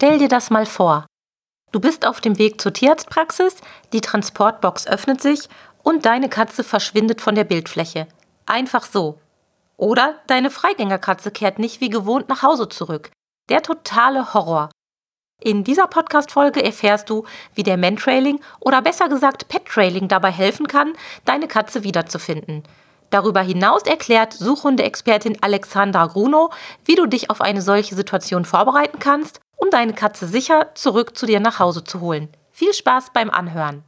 Stell 0.00 0.18
dir 0.18 0.28
das 0.28 0.50
mal 0.50 0.64
vor. 0.64 1.06
Du 1.72 1.80
bist 1.80 2.06
auf 2.06 2.20
dem 2.20 2.38
Weg 2.38 2.60
zur 2.60 2.72
Tierarztpraxis, 2.72 3.56
die 3.92 4.00
Transportbox 4.00 4.86
öffnet 4.86 5.20
sich 5.20 5.48
und 5.82 6.06
deine 6.06 6.28
Katze 6.28 6.62
verschwindet 6.62 7.20
von 7.20 7.34
der 7.34 7.42
Bildfläche. 7.42 8.06
Einfach 8.46 8.86
so. 8.86 9.18
Oder 9.76 10.14
deine 10.28 10.50
Freigängerkatze 10.50 11.32
kehrt 11.32 11.58
nicht 11.58 11.80
wie 11.80 11.88
gewohnt 11.88 12.28
nach 12.28 12.44
Hause 12.44 12.68
zurück. 12.68 13.10
Der 13.48 13.60
totale 13.60 14.34
Horror. 14.34 14.70
In 15.42 15.64
dieser 15.64 15.88
Podcast-Folge 15.88 16.62
erfährst 16.62 17.10
du, 17.10 17.24
wie 17.56 17.64
der 17.64 17.76
Mantrailing 17.76 18.38
oder 18.60 18.80
besser 18.82 19.08
gesagt 19.08 19.48
Pet-Trailing 19.48 20.06
dabei 20.06 20.30
helfen 20.30 20.68
kann, 20.68 20.92
deine 21.24 21.48
Katze 21.48 21.82
wiederzufinden. 21.82 22.62
Darüber 23.10 23.40
hinaus 23.40 23.82
erklärt 23.82 24.32
Suchhundeexpertin 24.32 25.38
Alexandra 25.42 26.06
Gruno, 26.06 26.50
wie 26.84 26.94
du 26.94 27.06
dich 27.06 27.30
auf 27.30 27.40
eine 27.40 27.62
solche 27.62 27.96
Situation 27.96 28.44
vorbereiten 28.44 29.00
kannst, 29.00 29.40
um 29.58 29.70
deine 29.70 29.92
Katze 29.92 30.26
sicher 30.26 30.70
zurück 30.74 31.18
zu 31.18 31.26
dir 31.26 31.40
nach 31.40 31.58
Hause 31.58 31.84
zu 31.84 32.00
holen. 32.00 32.28
Viel 32.50 32.72
Spaß 32.72 33.10
beim 33.12 33.28
Anhören. 33.28 33.82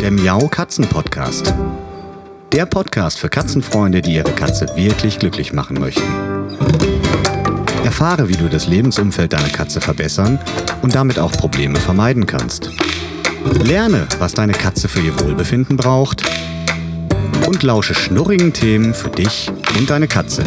Der 0.00 0.10
Miau 0.10 0.46
Katzen 0.48 0.86
Podcast. 0.88 1.54
Der 2.52 2.66
Podcast 2.66 3.18
für 3.18 3.28
Katzenfreunde, 3.28 4.02
die 4.02 4.14
ihre 4.14 4.32
Katze 4.32 4.68
wirklich 4.76 5.18
glücklich 5.18 5.52
machen 5.52 5.80
möchten. 5.80 6.02
Erfahre, 7.84 8.28
wie 8.28 8.36
du 8.36 8.48
das 8.48 8.66
Lebensumfeld 8.66 9.32
deiner 9.32 9.48
Katze 9.48 9.80
verbessern 9.80 10.38
und 10.82 10.94
damit 10.94 11.18
auch 11.18 11.32
Probleme 11.32 11.78
vermeiden 11.78 12.26
kannst. 12.26 12.70
Lerne, 13.62 14.06
was 14.18 14.34
deine 14.34 14.52
Katze 14.52 14.88
für 14.88 15.00
ihr 15.00 15.18
Wohlbefinden 15.20 15.76
braucht 15.76 16.24
und 17.56 17.62
lausche 17.62 17.94
schnurrigen 17.94 18.52
Themen 18.52 18.92
für 18.92 19.08
dich 19.08 19.50
und 19.78 19.88
deine 19.88 20.08
Katze. 20.08 20.44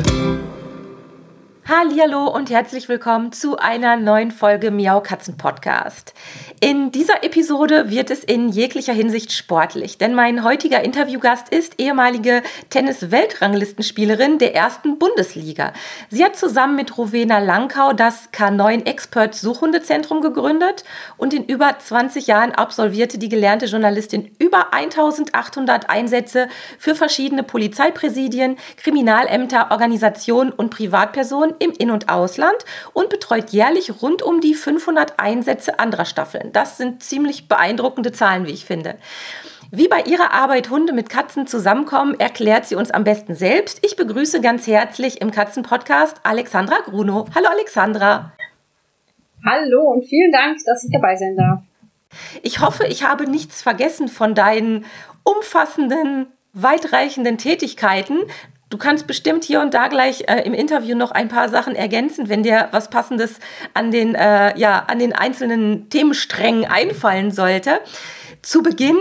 Hallo 1.72 2.26
und 2.26 2.50
herzlich 2.50 2.90
willkommen 2.90 3.32
zu 3.32 3.60
einer 3.60 3.96
neuen 3.96 4.32
Folge 4.32 4.72
Miau 4.72 5.02
Katzen 5.02 5.38
Podcast. 5.38 6.16
In 6.62 6.92
dieser 6.92 7.24
Episode 7.24 7.92
wird 7.92 8.10
es 8.10 8.24
in 8.24 8.50
jeglicher 8.50 8.92
Hinsicht 8.92 9.32
sportlich, 9.32 10.00
denn 10.00 10.16
mein 10.16 10.44
heutiger 10.44 10.84
Interviewgast 10.84 11.50
ist 11.50 11.80
ehemalige 11.80 12.42
Tennis-Weltranglistenspielerin 12.72 14.40
der 14.40 14.56
ersten 14.56 14.98
Bundesliga. 14.98 15.74
Sie 16.10 16.26
hat 16.26 16.36
zusammen 16.36 16.76
mit 16.76 16.98
Rowena 16.98 17.38
Langkau 17.38 17.94
das 17.94 18.34
K9 18.34 18.88
Expert 18.88 19.36
Suchhundezentrum 19.36 20.22
gegründet 20.22 20.84
und 21.18 21.36
in 21.36 21.46
über 21.46 21.78
20 21.78 22.26
Jahren 22.26 22.52
absolvierte 22.52 23.20
die 23.20 23.30
gelernte 23.30 23.68
Journalistin 23.68 24.32
über 24.40 24.74
1800 24.74 25.88
Einsätze 25.88 26.48
für 26.80 26.96
verschiedene 26.96 27.44
Polizeipräsidien, 27.44 28.58
Kriminalämter, 28.78 29.70
Organisationen 29.70 30.52
und 30.52 30.72
Privatpersonen 30.72 31.59
im 31.60 31.72
In- 31.72 31.92
und 31.92 32.10
Ausland 32.10 32.58
und 32.94 33.10
betreut 33.10 33.50
jährlich 33.52 34.02
rund 34.02 34.22
um 34.22 34.42
die 34.42 34.54
500 34.54 35.20
Einsätze 35.20 35.80
anderer 35.80 36.06
Staffeln. 36.06 36.52
Das 36.52 36.78
sind 36.78 37.04
ziemlich 37.04 37.48
beeindruckende 37.48 38.12
Zahlen, 38.12 38.46
wie 38.46 38.52
ich 38.52 38.66
finde. 38.66 38.96
Wie 39.72 39.88
bei 39.88 40.02
ihrer 40.02 40.32
Arbeit 40.32 40.72
Hunde 40.72 40.94
mit 40.94 41.10
Katzen 41.10 41.46
zusammenkommen, 41.46 42.20
erklärt 42.20 42.66
sie 42.66 42.76
uns 42.76 42.90
am 42.90 43.04
besten 43.04 43.36
selbst. 43.36 43.80
Ich 43.86 43.96
begrüße 43.96 44.42
ganz 44.42 44.66
herzlich 44.66 45.22
im 45.22 45.30
Katzenpodcast 45.30 46.22
Alexandra 46.24 46.78
Gruno. 46.86 47.26
Hallo 47.36 47.50
Alexandra. 47.50 48.34
Hallo 49.46 49.92
und 49.92 50.06
vielen 50.06 50.32
Dank, 50.32 50.58
dass 50.66 50.84
ich 50.84 50.92
dabei 50.92 51.16
sein 51.16 51.36
darf. 51.38 51.60
Ich 52.42 52.60
hoffe, 52.62 52.88
ich 52.88 53.04
habe 53.04 53.30
nichts 53.30 53.62
vergessen 53.62 54.08
von 54.08 54.34
deinen 54.34 54.86
umfassenden, 55.24 56.28
weitreichenden 56.54 57.38
Tätigkeiten. 57.38 58.22
Du 58.70 58.78
kannst 58.78 59.08
bestimmt 59.08 59.44
hier 59.44 59.62
und 59.62 59.74
da 59.74 59.88
gleich 59.88 60.26
äh, 60.28 60.42
im 60.46 60.54
Interview 60.54 60.96
noch 60.96 61.12
ein 61.12 61.28
paar 61.28 61.50
Sachen 61.50 61.76
ergänzen, 61.76 62.30
wenn 62.30 62.44
dir 62.44 62.68
was 62.72 62.92
Passendes 62.92 63.40
an 63.74 63.90
den, 63.90 64.14
äh, 64.14 64.58
ja, 64.60 64.86
an 64.88 65.00
den 65.00 65.14
einzelnen 65.14 65.90
Themensträngen 65.90 66.66
einfallen 66.66 67.32
sollte. 67.32 67.82
Zu 68.44 68.62
Beginn, 68.62 68.98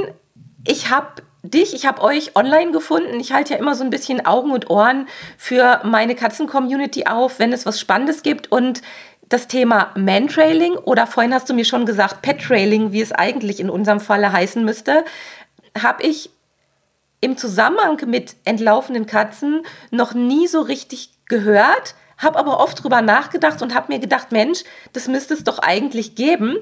ich 0.67 0.91
habe 0.91 1.23
dich, 1.43 1.75
ich 1.75 1.87
habe 1.87 2.03
euch 2.03 2.35
online 2.35 2.73
gefunden. 2.73 3.21
Ich 3.21 3.33
halte 3.33 3.53
ja 3.53 3.59
immer 3.59 3.75
so 3.75 3.85
ein 3.85 3.91
bisschen 3.91 4.25
Augen 4.25 4.53
und 4.53 4.71
Ohren 4.71 5.07
für 5.37 5.81
meine 5.85 6.15
Katzen-Community 6.15 7.07
auf, 7.07 7.39
wenn 7.39 7.53
es 7.53 7.67
was 7.67 7.79
Spannendes 7.79 8.23
gibt. 8.23 8.51
Und 8.51 8.81
das 9.29 9.49
Thema 9.49 9.93
Mantrailing 9.95 10.77
oder 10.77 11.07
vorhin 11.07 11.35
hast 11.35 11.51
du 11.51 11.55
mir 11.55 11.67
schon 11.67 11.85
gesagt 11.85 12.23
Pet-Trailing, 12.23 12.93
wie 12.93 13.03
es 13.03 13.13
eigentlich 13.13 13.61
in 13.61 13.69
unserem 13.69 14.01
Falle 14.01 14.33
heißen 14.33 14.65
müsste, 14.65 15.05
habe 15.81 16.03
ich 16.03 16.31
im 17.21 17.37
Zusammenhang 17.37 18.01
mit 18.07 18.37
entlaufenen 18.45 19.07
Katzen 19.07 19.63
noch 19.91 20.15
nie 20.15 20.47
so 20.47 20.61
richtig 20.61 21.11
gehört, 21.27 21.95
habe 22.17 22.39
aber 22.39 22.61
oft 22.61 22.83
drüber 22.83 23.03
nachgedacht 23.03 23.63
und 23.63 23.75
habe 23.75 23.93
mir 23.93 23.99
gedacht, 23.99 24.33
Mensch, 24.33 24.65
das 24.93 25.09
müsste 25.09 25.35
es 25.35 25.45
doch 25.45 25.59
eigentlich 25.59 26.15
geben. 26.15 26.57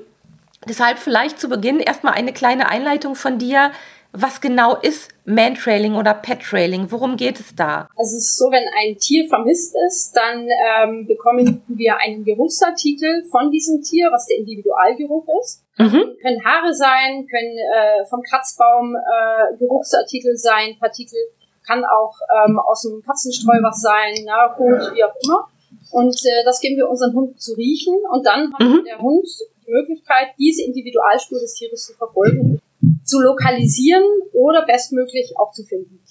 Deshalb 0.69 0.99
vielleicht 0.99 1.39
zu 1.39 1.49
Beginn 1.49 1.81
erstmal 1.81 2.15
eine 2.15 2.33
kleine 2.33 2.69
Einleitung 2.69 3.15
von 3.15 3.39
dir. 3.39 3.71
Was 4.13 4.41
genau 4.41 4.77
ist 4.77 5.11
Mantrailing 5.25 5.95
oder 5.95 6.15
Pet-Trailing? 6.15 6.91
Worum 6.91 7.17
geht 7.17 7.39
es 7.41 7.55
da? 7.55 7.89
Also 7.97 8.17
es 8.17 8.31
ist 8.31 8.39
so, 8.39 8.51
wenn 8.51 8.65
ein 8.79 8.97
Tier 8.97 9.29
vermisst 9.29 9.75
ist, 9.87 10.17
dann 10.17 10.47
ähm, 10.49 11.07
bekommen 11.07 11.63
wir 11.69 11.99
einen 11.99 12.25
Geruchsartikel 12.25 13.25
von 13.31 13.51
diesem 13.51 13.83
Tier, 13.83 14.09
was 14.13 14.27
der 14.27 14.39
Individualgeruch 14.39 15.27
ist. 15.43 15.63
Mhm. 15.79 16.17
Können 16.23 16.45
Haare 16.45 16.73
sein, 16.73 17.27
können 17.27 17.59
äh, 17.59 18.05
vom 18.09 18.23
Kratzbaum 18.23 18.97
äh, 18.97 19.57
Geruchsartikel 19.59 20.37
sein, 20.37 20.77
Partikel, 20.79 21.19
kann 21.67 21.85
auch 21.85 22.15
ähm, 22.47 22.59
aus 22.59 22.83
dem 22.83 23.03
Katzenstreu 23.03 23.59
was 23.63 23.81
sein, 23.81 24.15
na, 24.25 24.49
Kot, 24.49 24.95
wie 24.95 25.05
auch 25.05 25.15
immer. 25.25 25.49
Und 25.91 26.15
äh, 26.25 26.45
das 26.45 26.61
geben 26.61 26.77
wir 26.77 26.89
unseren 26.89 27.13
Hund 27.15 27.41
zu 27.41 27.55
riechen 27.55 27.95
und 28.13 28.25
dann 28.25 28.53
hat 28.55 28.61
mhm. 28.61 28.85
der 28.87 28.99
Hund 28.99 29.27
die 29.67 29.73
Möglichkeit, 29.73 30.29
diese 30.39 30.65
Individualspur 30.65 31.41
des 31.41 31.55
Tieres 31.55 31.87
zu 31.87 31.93
verfolgen 31.95 32.61
zu 33.07 33.21
lokalisieren 33.21 34.05
oder 34.33 34.67
bestmöglich 34.67 35.33
auch 35.39 35.53
zu 35.53 35.65
finden. 35.65 36.05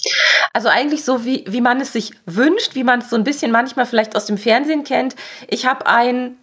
Also 0.54 0.70
eigentlich 0.70 1.04
so, 1.04 1.26
wie, 1.26 1.44
wie 1.48 1.62
man 1.62 1.82
es 1.82 1.94
sich 1.94 2.12
wünscht, 2.26 2.76
wie 2.76 2.84
man 2.84 3.00
es 3.00 3.10
so 3.10 3.16
ein 3.16 3.24
bisschen 3.24 3.52
manchmal 3.52 3.86
vielleicht 3.86 4.16
aus 4.16 4.26
dem 4.26 4.38
Fernsehen 4.38 4.84
kennt. 4.84 5.16
Ich 5.48 5.66
habe 5.66 5.86
ein 5.86 6.38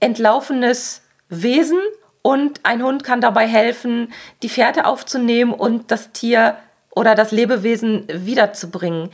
entlaufenes 0.00 1.02
Wesen 1.28 1.78
und 2.22 2.60
ein 2.62 2.82
Hund 2.82 3.04
kann 3.04 3.20
dabei 3.20 3.46
helfen, 3.46 4.12
die 4.42 4.48
Fährte 4.48 4.86
aufzunehmen 4.86 5.52
und 5.52 5.90
das 5.90 6.12
Tier 6.12 6.56
oder 6.94 7.14
das 7.14 7.32
Lebewesen 7.32 8.06
wiederzubringen. 8.08 9.10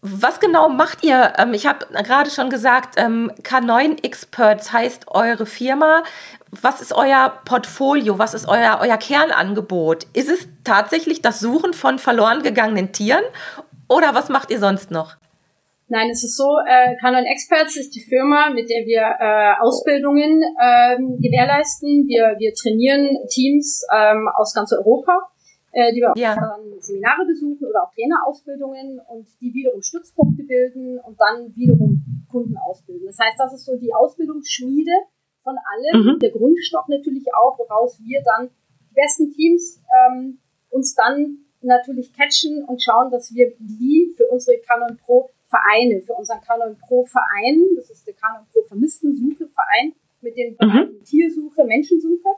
Was 0.00 0.38
genau 0.38 0.68
macht 0.68 1.02
ihr? 1.02 1.32
Ähm, 1.38 1.54
ich 1.54 1.66
habe 1.66 1.86
gerade 2.04 2.30
schon 2.30 2.50
gesagt, 2.50 2.94
ähm, 2.98 3.32
K9 3.42 4.04
Experts 4.04 4.72
heißt 4.72 5.08
eure 5.08 5.44
Firma. 5.44 6.04
Was 6.50 6.80
ist 6.80 6.92
euer 6.92 7.32
Portfolio? 7.44 8.18
Was 8.18 8.34
ist 8.34 8.48
euer, 8.48 8.78
euer 8.80 8.96
Kernangebot? 8.96 10.06
Ist 10.14 10.28
es 10.28 10.48
tatsächlich 10.64 11.22
das 11.22 11.40
Suchen 11.40 11.74
von 11.74 11.98
verloren 11.98 12.42
gegangenen 12.42 12.92
Tieren 12.92 13.24
oder 13.88 14.14
was 14.14 14.28
macht 14.28 14.50
ihr 14.50 14.58
sonst 14.58 14.90
noch? 14.90 15.16
Nein, 15.90 16.10
es 16.10 16.22
ist 16.22 16.36
so, 16.36 16.58
äh, 16.66 16.96
Canon 17.00 17.24
Experts 17.24 17.76
ist 17.76 17.94
die 17.96 18.04
Firma, 18.04 18.50
mit 18.50 18.68
der 18.68 18.84
wir 18.84 19.00
äh, 19.00 19.56
Ausbildungen 19.58 20.42
ähm, 20.60 21.16
gewährleisten. 21.16 22.04
Wir, 22.06 22.36
wir 22.38 22.52
trainieren 22.52 23.16
Teams 23.28 23.86
ähm, 23.90 24.28
aus 24.36 24.52
ganz 24.52 24.70
Europa, 24.72 25.32
äh, 25.72 25.90
die 25.94 26.00
wir 26.00 26.12
ja. 26.16 26.32
auch 26.32 26.36
dann 26.36 26.80
Seminare 26.80 27.24
besuchen 27.26 27.64
oder 27.66 27.84
auch 27.84 27.92
Trainerausbildungen 27.94 29.00
und 29.08 29.28
die 29.40 29.54
wiederum 29.54 29.80
Stützpunkte 29.80 30.42
bilden 30.44 31.00
und 31.00 31.18
dann 31.18 31.56
wiederum 31.56 32.04
Kunden 32.30 32.56
ausbilden. 32.58 33.06
Das 33.06 33.18
heißt, 33.18 33.40
das 33.40 33.54
ist 33.54 33.64
so 33.64 33.76
die 33.78 33.94
Ausbildungsschmiede 33.94 34.92
von 35.48 35.56
allem, 35.56 36.04
mhm. 36.04 36.18
der 36.18 36.30
Grundstock 36.30 36.88
natürlich 36.88 37.24
auch, 37.34 37.58
woraus 37.58 37.98
wir 38.04 38.22
dann 38.22 38.50
die 38.90 38.94
besten 38.94 39.32
Teams 39.32 39.80
ähm, 39.96 40.38
uns 40.68 40.94
dann 40.94 41.38
natürlich 41.62 42.12
catchen 42.12 42.64
und 42.64 42.82
schauen, 42.82 43.10
dass 43.10 43.32
wir 43.34 43.54
die 43.58 44.12
für 44.14 44.26
unsere 44.26 44.58
Canon 44.58 44.98
Pro 44.98 45.30
Vereine, 45.44 46.02
für 46.02 46.12
unseren 46.12 46.42
Canon 46.42 46.76
Pro 46.78 47.04
Verein, 47.04 47.64
das 47.76 47.88
ist 47.88 48.06
der 48.06 48.14
Canon 48.14 48.46
Pro 48.52 48.60
Vermisstensuche 48.62 49.48
Verein 49.48 49.94
mit 50.20 50.36
den 50.36 50.54
Bereichen 50.56 50.98
mhm. 50.98 51.04
Tiersuche, 51.04 51.64
Menschensuche. 51.64 52.28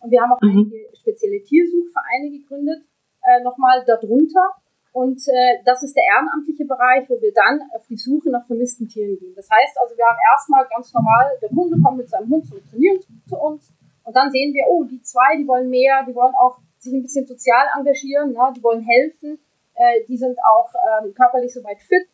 Und 0.00 0.10
wir 0.10 0.20
haben 0.20 0.32
auch 0.32 0.40
mhm. 0.40 0.50
einige 0.50 0.88
spezielle 0.94 1.40
Tiersuchvereine 1.42 2.30
gegründet, 2.30 2.82
äh, 3.22 3.42
nochmal 3.44 3.84
darunter. 3.86 4.50
Und 4.96 5.20
äh, 5.28 5.60
das 5.66 5.82
ist 5.82 5.94
der 5.94 6.04
ehrenamtliche 6.04 6.64
Bereich, 6.64 7.04
wo 7.10 7.20
wir 7.20 7.30
dann 7.34 7.60
auf 7.74 7.86
die 7.86 7.98
Suche 7.98 8.30
nach 8.30 8.46
vermissten 8.46 8.88
Tieren 8.88 9.18
gehen. 9.18 9.34
Das 9.36 9.46
heißt 9.50 9.76
also, 9.78 9.94
wir 9.94 10.06
haben 10.06 10.16
erstmal 10.32 10.66
ganz 10.74 10.90
normal, 10.94 11.36
der 11.42 11.50
Kunde 11.50 11.76
kommt 11.84 11.98
mit 11.98 12.08
seinem 12.08 12.30
Hund 12.30 12.46
zum 12.46 12.64
Trainieren 12.70 12.98
zu 13.28 13.36
uns 13.36 13.74
und 14.04 14.16
dann 14.16 14.30
sehen 14.30 14.54
wir, 14.54 14.64
oh, 14.70 14.84
die 14.84 15.02
zwei, 15.02 15.36
die 15.36 15.46
wollen 15.46 15.68
mehr, 15.68 16.02
die 16.08 16.14
wollen 16.14 16.34
auch 16.34 16.56
sich 16.78 16.94
ein 16.94 17.02
bisschen 17.02 17.26
sozial 17.26 17.66
engagieren, 17.76 18.32
ne, 18.32 18.54
die 18.56 18.62
wollen 18.62 18.80
helfen, 18.80 19.38
äh, 19.74 20.02
die 20.08 20.16
sind 20.16 20.38
auch 20.42 20.72
ähm, 20.72 21.12
körperlich 21.12 21.52
soweit 21.52 21.82
fit, 21.82 22.08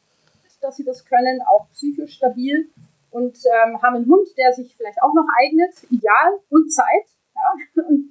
dass 0.61 0.75
sie 0.75 0.85
das 0.85 1.05
können, 1.05 1.41
auch 1.43 1.71
psychisch 1.71 2.15
stabil 2.15 2.69
und 3.13 3.37
ähm, 3.63 3.81
haben 3.81 3.95
einen 3.95 4.11
Hund, 4.11 4.27
der 4.37 4.53
sich 4.55 4.75
vielleicht 4.75 5.01
auch 5.03 5.15
noch 5.15 5.29
eignet, 5.39 5.73
ideal 5.89 6.41
und 6.51 6.73
Zeit. 6.73 7.07
Ja? 7.37 7.83
Und, 7.89 8.11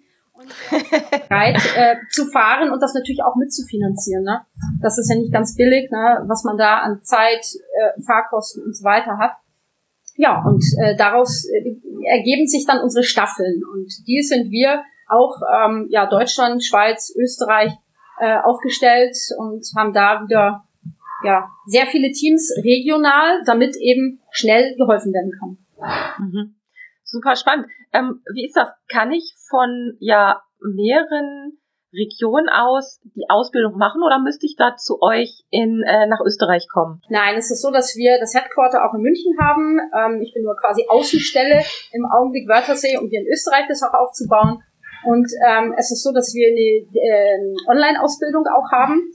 bereit 0.69 1.57
äh, 1.75 1.95
zu 2.09 2.25
fahren 2.25 2.71
und 2.71 2.81
das 2.81 2.93
natürlich 2.93 3.23
auch 3.23 3.35
mitzufinanzieren. 3.35 4.23
Ne? 4.23 4.41
Das 4.81 4.97
ist 4.97 5.09
ja 5.09 5.17
nicht 5.17 5.33
ganz 5.33 5.55
billig, 5.55 5.89
ne? 5.91 6.23
was 6.27 6.43
man 6.43 6.57
da 6.57 6.79
an 6.79 7.01
Zeit, 7.03 7.45
äh, 7.77 8.01
Fahrkosten 8.05 8.63
und 8.63 8.75
so 8.75 8.83
weiter 8.83 9.17
hat. 9.17 9.31
Ja, 10.15 10.43
und 10.45 10.63
äh, 10.83 10.95
daraus 10.95 11.45
äh, 11.45 11.75
ergeben 12.09 12.47
sich 12.47 12.65
dann 12.65 12.79
unsere 12.79 13.03
Staffeln 13.03 13.61
und 13.73 13.87
die 14.07 14.21
sind 14.21 14.51
wir 14.51 14.83
auch 15.07 15.35
ähm, 15.65 15.87
ja 15.89 16.05
Deutschland, 16.05 16.63
Schweiz, 16.63 17.13
Österreich 17.17 17.71
äh, 18.19 18.37
aufgestellt 18.43 19.15
und 19.37 19.65
haben 19.75 19.93
da 19.93 20.21
wieder 20.23 20.63
ja 21.23 21.49
sehr 21.65 21.85
viele 21.87 22.11
Teams 22.11 22.51
regional, 22.63 23.41
damit 23.45 23.75
eben 23.77 24.21
schnell 24.31 24.75
geholfen 24.77 25.13
werden 25.13 25.31
kann. 25.39 25.57
Mhm. 26.19 26.55
Super 27.03 27.35
spannend. 27.35 27.67
Ähm, 27.93 28.21
wie 28.33 28.45
ist 28.45 28.55
das? 28.55 28.69
Kann 28.87 29.11
ich 29.11 29.35
von 29.49 29.97
ja 29.99 30.41
mehreren 30.59 31.57
Regionen 31.93 32.47
aus 32.47 33.01
die 33.03 33.27
Ausbildung 33.27 33.77
machen 33.77 34.01
oder 34.03 34.19
müsste 34.19 34.45
ich 34.45 34.55
da 34.55 34.75
zu 34.77 35.01
euch 35.01 35.43
in, 35.49 35.83
äh, 35.85 36.07
nach 36.07 36.21
Österreich 36.25 36.67
kommen? 36.71 37.01
Nein, 37.09 37.35
es 37.35 37.51
ist 37.51 37.61
so, 37.61 37.71
dass 37.71 37.95
wir 37.95 38.17
das 38.19 38.33
Headquarter 38.33 38.85
auch 38.85 38.93
in 38.93 39.01
München 39.01 39.35
haben. 39.39 39.77
Ähm, 39.91 40.21
ich 40.21 40.33
bin 40.33 40.43
nur 40.43 40.55
quasi 40.55 40.85
Außenstelle 40.87 41.61
im 41.91 42.05
Augenblick 42.05 42.47
Wörthersee, 42.47 42.97
um 42.97 43.09
hier 43.09 43.21
in 43.21 43.27
Österreich 43.27 43.65
das 43.67 43.83
auch 43.83 43.93
aufzubauen. 43.93 44.63
Und 45.03 45.27
ähm, 45.47 45.73
es 45.77 45.91
ist 45.91 46.03
so, 46.03 46.13
dass 46.13 46.33
wir 46.33 46.47
eine 46.47 46.87
äh, 46.93 47.55
Online-Ausbildung 47.67 48.45
auch 48.47 48.71
haben. 48.71 49.11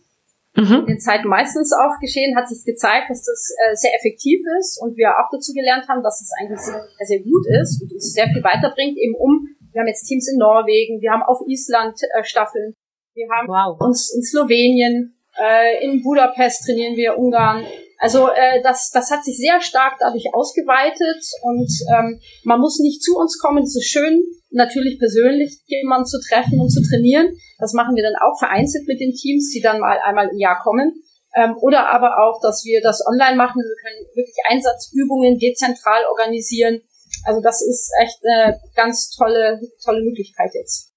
Mhm. 0.56 0.88
In 0.88 0.96
den 0.96 1.00
Zeiten 1.00 1.28
meistens 1.28 1.72
auch 1.72 2.00
geschehen, 2.00 2.36
hat 2.36 2.48
sich 2.48 2.64
gezeigt, 2.64 3.10
dass 3.10 3.22
das 3.22 3.52
äh, 3.60 3.74
sehr 3.76 3.92
effektiv 3.94 4.40
ist 4.58 4.80
und 4.80 4.96
wir 4.96 5.12
auch 5.12 5.28
dazu 5.30 5.52
gelernt 5.52 5.86
haben, 5.88 6.02
dass 6.02 6.20
es 6.20 6.32
eigentlich 6.40 6.60
sehr, 6.60 6.80
sehr 7.04 7.20
gut 7.20 7.44
ist 7.60 7.82
und 7.82 7.92
uns 7.92 8.12
sehr 8.12 8.28
viel 8.28 8.42
weiterbringt, 8.42 8.96
eben 8.96 9.14
um, 9.14 9.48
wir 9.72 9.80
haben 9.80 9.88
jetzt 9.88 10.08
Teams 10.08 10.28
in 10.32 10.38
Norwegen, 10.38 11.00
wir 11.00 11.12
haben 11.12 11.22
auf 11.22 11.44
Island 11.46 12.00
äh, 12.16 12.24
Staffeln, 12.24 12.72
wir 13.14 13.28
haben 13.28 13.48
wow. 13.48 13.76
uns 13.80 14.12
in 14.16 14.22
Slowenien, 14.22 15.15
äh, 15.42 15.84
in 15.84 16.02
Budapest 16.02 16.64
trainieren 16.64 16.96
wir, 16.96 17.18
Ungarn. 17.18 17.64
Also 17.98 18.28
äh, 18.28 18.62
das, 18.62 18.90
das 18.90 19.10
hat 19.10 19.24
sich 19.24 19.38
sehr 19.38 19.60
stark 19.60 19.94
dadurch 19.98 20.26
ausgeweitet 20.34 21.24
und 21.42 21.70
ähm, 21.96 22.20
man 22.44 22.60
muss 22.60 22.78
nicht 22.78 23.02
zu 23.02 23.16
uns 23.16 23.38
kommen, 23.38 23.62
es 23.62 23.74
ist 23.74 23.88
schön, 23.88 24.22
natürlich 24.50 24.98
persönlich 24.98 25.60
jemanden 25.66 26.06
zu 26.06 26.20
treffen 26.20 26.60
und 26.60 26.68
zu 26.68 26.82
trainieren. 26.82 27.36
Das 27.58 27.72
machen 27.72 27.96
wir 27.96 28.02
dann 28.02 28.16
auch 28.20 28.38
vereinzelt 28.38 28.86
mit 28.86 29.00
den 29.00 29.14
Teams, 29.14 29.50
die 29.50 29.60
dann 29.60 29.80
mal 29.80 29.98
einmal 30.04 30.28
im 30.28 30.38
Jahr 30.38 30.58
kommen. 30.62 31.02
Ähm, 31.34 31.56
oder 31.60 31.88
aber 31.88 32.18
auch, 32.18 32.40
dass 32.40 32.64
wir 32.64 32.80
das 32.82 33.02
online 33.06 33.36
machen. 33.36 33.62
Wir 33.62 33.76
können 33.82 34.06
wirklich 34.14 34.36
Einsatzübungen 34.48 35.38
dezentral 35.38 36.04
organisieren. 36.10 36.82
Also 37.24 37.40
das 37.40 37.62
ist 37.62 37.90
echt 38.00 38.18
eine 38.24 38.58
ganz 38.74 39.10
tolle, 39.10 39.60
tolle 39.84 40.02
Möglichkeit 40.02 40.50
jetzt. 40.54 40.92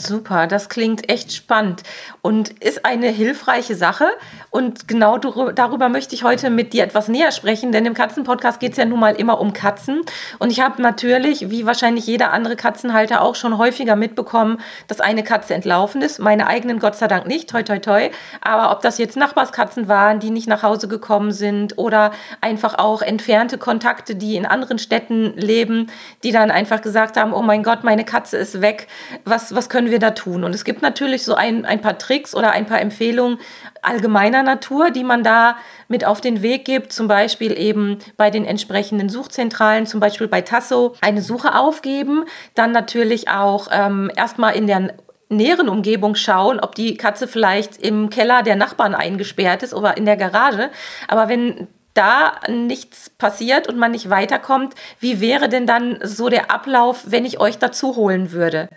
Super, 0.00 0.46
das 0.46 0.68
klingt 0.68 1.10
echt 1.10 1.32
spannend 1.32 1.82
und 2.22 2.50
ist 2.62 2.84
eine 2.84 3.08
hilfreiche 3.08 3.74
Sache. 3.74 4.06
Und 4.50 4.86
genau 4.86 5.18
darüber 5.18 5.88
möchte 5.88 6.14
ich 6.14 6.22
heute 6.22 6.50
mit 6.50 6.72
dir 6.72 6.84
etwas 6.84 7.08
näher 7.08 7.32
sprechen, 7.32 7.72
denn 7.72 7.84
im 7.84 7.94
Katzenpodcast 7.94 8.60
geht 8.60 8.72
es 8.72 8.78
ja 8.78 8.84
nun 8.84 9.00
mal 9.00 9.16
immer 9.16 9.40
um 9.40 9.52
Katzen. 9.52 10.02
Und 10.38 10.50
ich 10.50 10.60
habe 10.60 10.80
natürlich, 10.80 11.50
wie 11.50 11.66
wahrscheinlich 11.66 12.06
jeder 12.06 12.32
andere 12.32 12.54
Katzenhalter, 12.54 13.22
auch 13.22 13.34
schon 13.34 13.58
häufiger 13.58 13.96
mitbekommen, 13.96 14.60
dass 14.86 15.00
eine 15.00 15.24
Katze 15.24 15.54
entlaufen 15.54 16.00
ist. 16.00 16.20
Meine 16.20 16.46
eigenen 16.46 16.78
Gott 16.78 16.94
sei 16.94 17.08
Dank 17.08 17.26
nicht, 17.26 17.50
toi 17.50 17.64
toi 17.64 17.80
toi. 17.80 18.10
Aber 18.40 18.70
ob 18.70 18.82
das 18.82 18.98
jetzt 18.98 19.16
Nachbarskatzen 19.16 19.88
waren, 19.88 20.20
die 20.20 20.30
nicht 20.30 20.46
nach 20.46 20.62
Hause 20.62 20.86
gekommen 20.86 21.32
sind 21.32 21.76
oder 21.76 22.12
einfach 22.40 22.78
auch 22.78 23.02
entfernte 23.02 23.58
Kontakte, 23.58 24.14
die 24.14 24.36
in 24.36 24.46
anderen 24.46 24.78
Städten 24.78 25.32
leben, 25.36 25.88
die 26.22 26.30
dann 26.30 26.52
einfach 26.52 26.82
gesagt 26.82 27.16
haben, 27.16 27.32
oh 27.32 27.42
mein 27.42 27.64
Gott, 27.64 27.82
meine 27.82 28.04
Katze 28.04 28.36
ist 28.36 28.60
weg. 28.60 28.86
Was, 29.24 29.54
was 29.56 29.68
können 29.68 29.87
können 29.88 29.92
wir 30.02 30.06
da 30.06 30.10
tun? 30.10 30.44
Und 30.44 30.54
es 30.54 30.64
gibt 30.64 30.82
natürlich 30.82 31.24
so 31.24 31.34
ein, 31.34 31.64
ein 31.64 31.80
paar 31.80 31.96
Tricks 31.98 32.34
oder 32.34 32.50
ein 32.50 32.66
paar 32.66 32.80
Empfehlungen 32.80 33.38
allgemeiner 33.80 34.42
Natur, 34.42 34.90
die 34.90 35.04
man 35.04 35.24
da 35.24 35.56
mit 35.88 36.04
auf 36.04 36.20
den 36.20 36.42
Weg 36.42 36.66
gibt. 36.66 36.92
Zum 36.92 37.08
Beispiel 37.08 37.58
eben 37.58 37.98
bei 38.18 38.30
den 38.30 38.44
entsprechenden 38.44 39.08
Suchzentralen, 39.08 39.86
zum 39.86 40.00
Beispiel 40.00 40.28
bei 40.28 40.42
Tasso, 40.42 40.94
eine 41.00 41.22
Suche 41.22 41.54
aufgeben. 41.54 42.24
Dann 42.54 42.72
natürlich 42.72 43.30
auch 43.30 43.68
ähm, 43.70 44.10
erstmal 44.14 44.56
in 44.56 44.66
der 44.66 44.94
näheren 45.30 45.70
Umgebung 45.70 46.14
schauen, 46.14 46.60
ob 46.60 46.74
die 46.74 46.96
Katze 46.96 47.26
vielleicht 47.26 47.78
im 47.78 48.10
Keller 48.10 48.42
der 48.42 48.56
Nachbarn 48.56 48.94
eingesperrt 48.94 49.62
ist 49.62 49.72
oder 49.72 49.96
in 49.96 50.04
der 50.04 50.18
Garage. 50.18 50.70
Aber 51.06 51.28
wenn 51.30 51.66
da 51.94 52.32
nichts 52.46 53.08
passiert 53.08 53.68
und 53.68 53.78
man 53.78 53.92
nicht 53.92 54.10
weiterkommt, 54.10 54.74
wie 55.00 55.20
wäre 55.20 55.48
denn 55.48 55.66
dann 55.66 55.98
so 56.02 56.28
der 56.28 56.50
Ablauf, 56.50 57.04
wenn 57.06 57.24
ich 57.24 57.40
euch 57.40 57.58
dazu 57.58 57.96
holen 57.96 58.32
würde? 58.32 58.68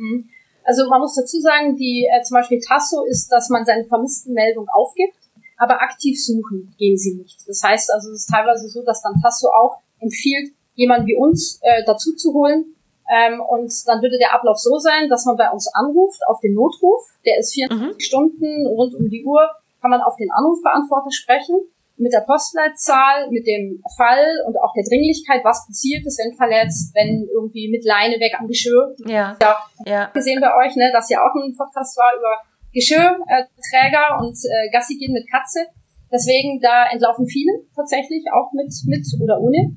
Mhm. 0.00 0.28
Also 0.64 0.88
man 0.88 1.00
muss 1.00 1.14
dazu 1.14 1.40
sagen, 1.40 1.76
die 1.76 2.06
äh, 2.06 2.22
zum 2.22 2.36
Beispiel 2.36 2.60
Tasso 2.60 3.04
ist, 3.04 3.28
dass 3.28 3.48
man 3.48 3.64
seine 3.64 3.84
vermissten 3.84 4.34
Meldung 4.34 4.68
aufgibt, 4.68 5.16
aber 5.58 5.80
aktiv 5.82 6.22
suchen 6.22 6.74
gehen 6.78 6.96
sie 6.96 7.14
nicht. 7.14 7.38
Das 7.46 7.62
heißt 7.62 7.92
also, 7.92 8.10
es 8.10 8.22
ist 8.22 8.30
teilweise 8.30 8.68
so, 8.68 8.82
dass 8.84 9.02
dann 9.02 9.20
Tasso 9.20 9.48
auch 9.48 9.78
empfiehlt, 10.00 10.52
jemanden 10.74 11.06
wie 11.06 11.16
uns 11.16 11.58
äh, 11.62 11.84
dazu 11.86 12.14
zu 12.14 12.32
holen. 12.32 12.76
Ähm, 13.12 13.40
und 13.40 13.72
dann 13.86 14.00
würde 14.02 14.18
der 14.18 14.34
Ablauf 14.34 14.58
so 14.58 14.78
sein, 14.78 15.08
dass 15.08 15.26
man 15.26 15.36
bei 15.36 15.50
uns 15.50 15.68
anruft 15.74 16.20
auf 16.28 16.40
den 16.40 16.54
Notruf. 16.54 17.02
Der 17.26 17.38
ist 17.38 17.52
24 17.52 17.94
mhm. 17.94 18.00
Stunden 18.00 18.66
rund 18.68 18.94
um 18.94 19.08
die 19.08 19.24
Uhr, 19.24 19.50
kann 19.80 19.90
man 19.90 20.00
auf 20.00 20.16
den 20.16 20.30
Anrufbeantworter 20.30 21.10
sprechen 21.10 21.56
mit 22.00 22.12
der 22.12 22.24
Postleitzahl, 22.24 23.28
mit 23.30 23.46
dem 23.46 23.82
Fall 23.96 24.24
und 24.46 24.56
auch 24.56 24.72
der 24.72 24.84
Dringlichkeit, 24.88 25.44
was 25.44 25.66
passiert 25.68 26.04
ist, 26.06 26.18
wenn 26.18 26.34
verletzt, 26.34 26.94
wenn 26.96 27.28
irgendwie 27.28 27.68
mit 27.68 27.84
Leine 27.84 28.16
weg 28.16 28.32
am 28.40 28.48
Geschirr. 28.48 28.96
Ja. 29.06 29.36
ja. 29.40 29.56
ja. 29.84 30.10
Gesehen 30.16 30.40
bei 30.40 30.50
euch, 30.56 30.74
ne, 30.76 30.90
dass 30.92 31.10
ja 31.10 31.20
auch 31.20 31.34
ein 31.36 31.54
Podcast 31.54 31.96
war 32.00 32.16
über 32.16 32.40
Geschirrträger 32.72 34.16
äh, 34.16 34.22
und 34.24 34.32
äh, 34.32 34.70
Gassi 34.72 34.96
gehen 34.96 35.12
mit 35.12 35.28
Katze. 35.30 35.68
Deswegen, 36.10 36.58
da 36.60 36.90
entlaufen 36.90 37.26
viele 37.26 37.68
tatsächlich, 37.76 38.24
auch 38.32 38.50
mit, 38.52 38.72
mit 38.86 39.06
oder 39.22 39.38
ohne. 39.38 39.76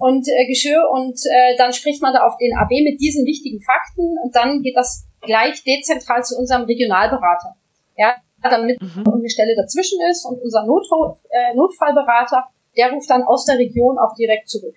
Und 0.00 0.26
äh, 0.28 0.46
Geschirr 0.46 0.82
und 0.92 1.16
äh, 1.30 1.56
dann 1.56 1.72
spricht 1.72 2.02
man 2.02 2.12
da 2.12 2.26
auf 2.26 2.36
den 2.36 2.56
AB 2.56 2.70
mit 2.82 3.00
diesen 3.00 3.24
wichtigen 3.24 3.60
Fakten 3.60 4.16
und 4.24 4.34
dann 4.34 4.62
geht 4.62 4.76
das 4.76 5.06
gleich 5.20 5.62
dezentral 5.62 6.24
zu 6.24 6.36
unserem 6.36 6.64
Regionalberater. 6.64 7.54
Ja, 7.96 8.16
damit 8.48 8.80
mhm. 8.80 9.04
eine 9.12 9.28
Stelle 9.28 9.54
dazwischen 9.56 9.98
ist 10.10 10.24
und 10.24 10.40
unser 10.42 10.64
Not 10.64 10.86
äh, 11.30 11.54
Notfallberater, 11.54 12.46
der 12.76 12.92
ruft 12.92 13.10
dann 13.10 13.22
aus 13.24 13.44
der 13.44 13.58
Region 13.58 13.98
auch 13.98 14.14
direkt 14.14 14.48
zurück. 14.48 14.74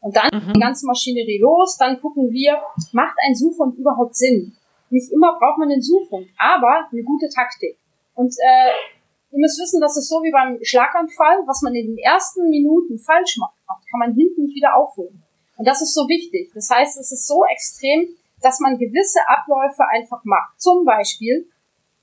Und 0.00 0.16
dann 0.16 0.30
mhm. 0.32 0.52
die 0.54 0.60
ganze 0.60 0.86
Maschinerie 0.86 1.38
los, 1.38 1.76
dann 1.76 2.00
gucken 2.00 2.30
wir, 2.30 2.58
macht 2.92 3.16
ein 3.26 3.34
Suchhund 3.34 3.76
überhaupt 3.76 4.16
Sinn? 4.16 4.56
Nicht 4.90 5.12
immer 5.12 5.38
braucht 5.38 5.58
man 5.58 5.70
einen 5.70 5.82
Suchhund, 5.82 6.26
aber 6.38 6.88
eine 6.90 7.02
gute 7.02 7.28
Taktik. 7.28 7.76
Und 8.14 8.34
äh, 8.38 8.70
ihr 9.32 9.38
müsst 9.38 9.60
wissen, 9.60 9.80
das 9.80 9.96
ist 9.96 10.08
so 10.08 10.22
wie 10.22 10.32
beim 10.32 10.58
Schlaganfall, 10.62 11.42
was 11.46 11.62
man 11.62 11.74
in 11.74 11.88
den 11.88 11.98
ersten 11.98 12.48
Minuten 12.48 12.98
falsch 12.98 13.36
macht, 13.38 13.54
kann 13.90 14.00
man 14.00 14.14
hinten 14.14 14.44
nicht 14.44 14.56
wieder 14.56 14.76
aufholen. 14.76 15.22
Und 15.56 15.68
das 15.68 15.82
ist 15.82 15.94
so 15.94 16.08
wichtig. 16.08 16.50
Das 16.54 16.70
heißt, 16.70 16.98
es 16.98 17.12
ist 17.12 17.26
so 17.26 17.44
extrem, 17.44 18.08
dass 18.42 18.60
man 18.60 18.78
gewisse 18.78 19.20
Abläufe 19.28 19.84
einfach 19.92 20.24
macht. 20.24 20.58
Zum 20.58 20.84
Beispiel, 20.84 21.46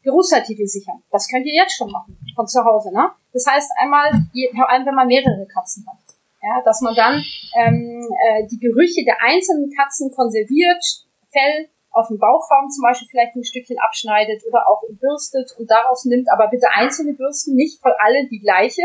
Geruchsartikel 0.07 0.65
sichern. 0.65 1.03
Das 1.11 1.27
könnt 1.27 1.45
ihr 1.45 1.53
jetzt 1.53 1.75
schon 1.75 1.91
machen, 1.91 2.17
von 2.35 2.47
zu 2.47 2.63
Hause. 2.63 2.93
Ne? 2.93 3.11
Das 3.33 3.45
heißt 3.45 3.71
einmal, 3.77 4.09
vor 4.55 4.69
allem 4.69 4.85
wenn 4.85 4.95
man 4.95 5.07
mehrere 5.07 5.45
Katzen 5.53 5.85
hat, 5.87 5.99
ja, 6.41 6.61
dass 6.63 6.79
man 6.81 6.95
dann 6.95 7.21
ähm, 7.59 8.07
äh, 8.25 8.47
die 8.47 8.57
Gerüche 8.57 9.03
der 9.03 9.17
einzelnen 9.21 9.69
Katzen 9.75 10.11
konserviert, 10.11 10.83
Fell 11.29 11.67
auf 11.91 12.07
dem 12.07 12.19
Bauchraum 12.19 12.69
zum 12.69 12.83
Beispiel 12.83 13.07
vielleicht 13.09 13.35
ein 13.35 13.43
Stückchen 13.43 13.77
abschneidet 13.79 14.43
oder 14.47 14.69
auch 14.69 14.81
bürstet 14.89 15.51
und 15.59 15.69
daraus 15.69 16.05
nimmt, 16.05 16.31
aber 16.31 16.47
bitte 16.47 16.67
einzelne 16.73 17.13
Bürsten, 17.13 17.55
nicht 17.55 17.81
voll 17.81 17.93
alle 17.99 18.27
die 18.29 18.39
gleiche. 18.39 18.83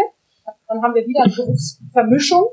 Dann 0.66 0.82
haben 0.82 0.94
wir 0.94 1.06
wieder 1.06 1.22
eine 1.22 1.32
Geruchsvermischung, 1.32 2.48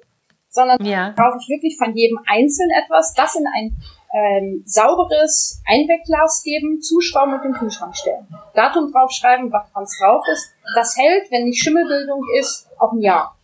sondern 0.48 0.84
ja. 0.86 1.14
brauche 1.16 1.38
ich 1.42 1.50
wirklich 1.50 1.76
von 1.78 1.96
jedem 1.96 2.20
einzeln 2.28 2.70
etwas, 2.84 3.14
das 3.16 3.36
in 3.36 3.48
ein 3.48 3.78
ähm, 4.14 4.64
sauberes 4.66 5.62
Einwegglas 5.68 6.42
geben, 6.44 6.82
zuschrauben 6.82 7.36
und 7.36 7.46
in 7.46 7.52
den 7.52 7.60
Kühlschrank 7.60 7.96
stellen. 7.96 8.28
Datum 8.54 8.92
draufschreiben, 8.92 9.52
was 9.52 9.98
drauf 10.00 10.24
ist. 10.32 10.52
Das 10.76 10.98
hält, 10.98 11.32
wenn 11.32 11.46
nicht 11.46 11.62
Schimmelbildung 11.62 12.24
ist, 12.40 12.68
auch 12.80 12.94
ein 12.94 13.02
Jahr. 13.02 13.38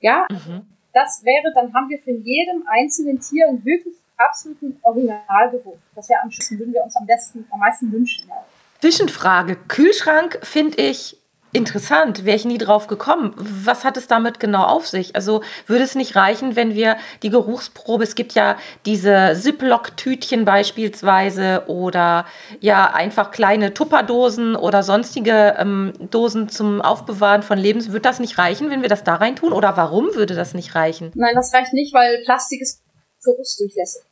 Ja, 0.00 0.26
mhm. 0.30 0.66
das 0.92 1.22
wäre, 1.24 1.52
dann 1.54 1.72
haben 1.74 1.88
wir 1.88 1.98
für 1.98 2.12
jedem 2.12 2.64
einzelnen 2.66 3.20
Tier 3.20 3.48
einen 3.48 3.64
wirklich 3.64 3.94
absoluten 4.16 4.78
Originalgeruch. 4.82 5.78
Das 5.94 6.08
wäre 6.08 6.22
am 6.22 6.30
schönsten, 6.30 6.58
würden 6.58 6.72
wir 6.72 6.82
uns 6.82 6.96
am 6.96 7.06
besten, 7.06 7.46
am 7.50 7.58
meisten 7.58 7.90
wünschen. 7.92 8.28
Ja. 8.28 8.44
Zwischenfrage. 8.80 9.56
Kühlschrank 9.56 10.38
finde 10.42 10.80
ich 10.82 11.18
Interessant, 11.52 12.24
wäre 12.24 12.36
ich 12.36 12.44
nie 12.44 12.58
drauf 12.58 12.86
gekommen. 12.86 13.32
Was 13.36 13.84
hat 13.84 13.96
es 13.96 14.08
damit 14.08 14.40
genau 14.40 14.64
auf 14.64 14.86
sich? 14.86 15.16
Also 15.16 15.42
würde 15.66 15.84
es 15.84 15.94
nicht 15.94 16.14
reichen, 16.14 16.54
wenn 16.54 16.74
wir 16.74 16.96
die 17.22 17.30
Geruchsprobe, 17.30 18.04
es 18.04 18.14
gibt 18.14 18.32
ja 18.34 18.56
diese 18.84 19.34
Ziploc-Tütchen 19.40 20.44
beispielsweise 20.44 21.64
oder 21.68 22.26
ja 22.60 22.92
einfach 22.92 23.30
kleine 23.30 23.72
Tupperdosen 23.72 24.54
oder 24.54 24.82
sonstige 24.82 25.54
ähm, 25.58 25.92
Dosen 26.10 26.48
zum 26.48 26.82
Aufbewahren 26.82 27.42
von 27.42 27.58
Lebens. 27.58 27.88
Würde 27.88 28.00
das 28.00 28.20
nicht 28.20 28.38
reichen, 28.38 28.70
wenn 28.70 28.82
wir 28.82 28.88
das 28.88 29.04
da 29.04 29.14
rein 29.14 29.36
tun? 29.36 29.52
Oder 29.52 29.76
warum 29.76 30.14
würde 30.14 30.34
das 30.34 30.52
nicht 30.52 30.74
reichen? 30.74 31.12
Nein, 31.14 31.34
das 31.34 31.54
reicht 31.54 31.72
nicht, 31.72 31.94
weil 31.94 32.22
Plastik 32.24 32.60
ist 32.60 32.82
geruchsdurchlässig. 33.24 34.02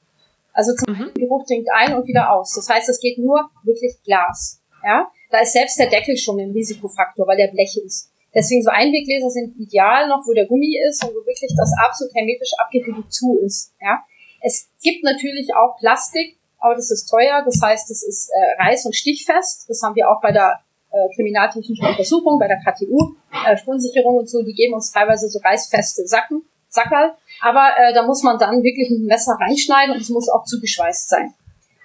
Also 0.54 0.72
zum 0.74 0.94
mhm. 0.94 1.14
Geruch 1.14 1.44
dringt 1.46 1.66
ein 1.74 1.94
und 1.94 2.06
wieder 2.06 2.32
aus. 2.32 2.54
Das 2.54 2.68
heißt, 2.68 2.88
es 2.88 3.00
geht 3.00 3.18
nur 3.18 3.50
wirklich 3.64 3.96
Glas. 4.04 4.62
Ja, 4.84 5.08
da 5.34 5.40
ist 5.40 5.52
selbst 5.52 5.76
der 5.80 5.90
Deckel 5.90 6.16
schon 6.16 6.38
ein 6.38 6.52
Risikofaktor, 6.52 7.26
weil 7.26 7.36
der 7.36 7.48
Blech 7.48 7.76
ist. 7.84 8.08
Deswegen 8.32 8.62
so 8.62 8.70
Einweggläser 8.70 9.30
sind 9.30 9.58
ideal 9.58 10.06
noch, 10.06 10.22
wo 10.26 10.32
der 10.32 10.46
Gummi 10.46 10.78
ist 10.88 11.02
und 11.02 11.10
wo 11.10 11.26
wirklich 11.26 11.50
das 11.56 11.72
absolut 11.84 12.14
hermetisch 12.14 12.52
abgeriegelt 12.56 13.12
zu 13.12 13.36
ist. 13.42 13.72
Ja, 13.80 13.98
es 14.42 14.68
gibt 14.80 15.02
natürlich 15.02 15.48
auch 15.56 15.76
Plastik, 15.78 16.36
aber 16.60 16.76
das 16.76 16.92
ist 16.92 17.06
teuer. 17.06 17.42
Das 17.44 17.60
heißt, 17.60 17.90
das 17.90 18.04
ist 18.04 18.30
äh, 18.30 18.62
reiß- 18.62 18.86
und 18.86 18.94
stichfest. 18.94 19.68
Das 19.68 19.82
haben 19.82 19.96
wir 19.96 20.08
auch 20.08 20.20
bei 20.20 20.30
der 20.30 20.60
äh, 20.92 21.14
kriminaltechnischen 21.16 21.84
Untersuchung, 21.84 22.38
bei 22.38 22.46
der 22.46 22.58
KTU, 22.58 23.16
äh, 23.44 23.56
Spurensicherung 23.56 24.18
und 24.18 24.30
so. 24.30 24.42
Die 24.44 24.54
geben 24.54 24.74
uns 24.74 24.92
teilweise 24.92 25.28
so 25.28 25.40
reißfeste 25.40 26.06
Sacken, 26.06 26.42
Sackerl. 26.68 27.14
Aber 27.40 27.70
äh, 27.76 27.92
da 27.92 28.06
muss 28.06 28.22
man 28.22 28.38
dann 28.38 28.62
wirklich 28.62 28.86
dem 28.86 29.06
Messer 29.06 29.36
reinschneiden 29.40 29.96
und 29.96 30.00
es 30.00 30.10
muss 30.10 30.28
auch 30.28 30.44
zugeschweißt 30.44 31.08
sein. 31.08 31.34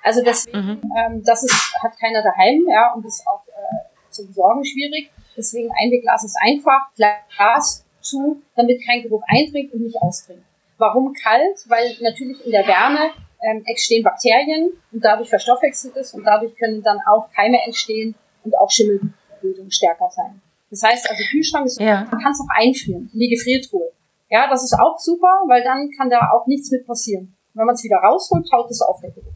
Also 0.03 0.23
deswegen, 0.23 0.57
mhm. 0.57 0.81
ähm, 0.97 1.23
das 1.23 1.43
ist, 1.43 1.73
hat 1.81 1.99
keiner 1.99 2.23
daheim, 2.23 2.65
ja, 2.69 2.93
und 2.93 3.05
ist 3.05 3.23
auch 3.27 3.45
äh, 3.47 4.11
zu 4.11 4.25
besorgen 4.27 4.63
schwierig. 4.65 5.11
Deswegen 5.35 5.69
Einwegglas 5.71 6.23
ist 6.23 6.37
einfach, 6.41 6.93
Glas 6.95 7.85
zu, 8.01 8.41
damit 8.55 8.85
kein 8.85 9.03
Geruch 9.03 9.23
eindringt 9.27 9.73
und 9.73 9.81
nicht 9.81 9.97
ausdringt. 10.01 10.43
Warum 10.77 11.13
kalt? 11.13 11.57
Weil 11.67 11.95
natürlich 12.01 12.45
in 12.45 12.51
der 12.51 12.65
Wärme 12.65 13.11
ähm, 13.41 13.63
entstehen 13.65 14.03
Bakterien 14.03 14.71
und 14.91 15.03
dadurch 15.03 15.29
verstoffwechselt 15.29 15.95
es 15.97 16.13
und 16.13 16.23
dadurch 16.23 16.55
können 16.55 16.81
dann 16.81 16.99
auch 17.05 17.29
Keime 17.31 17.57
entstehen 17.65 18.15
und 18.43 18.57
auch 18.57 18.71
Schimmelbildung 18.71 19.69
stärker 19.69 20.09
sein. 20.09 20.41
Das 20.69 20.83
heißt 20.83 21.09
also 21.09 21.23
Kühlschrank 21.31 21.65
ist, 21.65 21.79
ja. 21.79 22.07
man 22.09 22.21
kann 22.21 22.31
es 22.31 22.39
auch 22.39 22.55
einfrieren 22.55 23.09
in 23.13 23.19
die 23.19 23.29
Gefriertruhe. 23.29 23.91
Ja, 24.29 24.47
das 24.49 24.63
ist 24.63 24.73
auch 24.73 24.99
super, 24.99 25.41
weil 25.47 25.63
dann 25.63 25.89
kann 25.97 26.09
da 26.09 26.29
auch 26.31 26.45
nichts 26.45 26.69
mit 26.71 26.85
passieren. 26.85 27.35
Wenn 27.53 27.65
man 27.65 27.73
es 27.73 27.83
wieder 27.83 27.97
rausholt, 27.97 28.47
taut 28.47 28.69
es 28.69 28.81
auf 28.81 29.01
der 29.01 29.11
Geruch. 29.11 29.33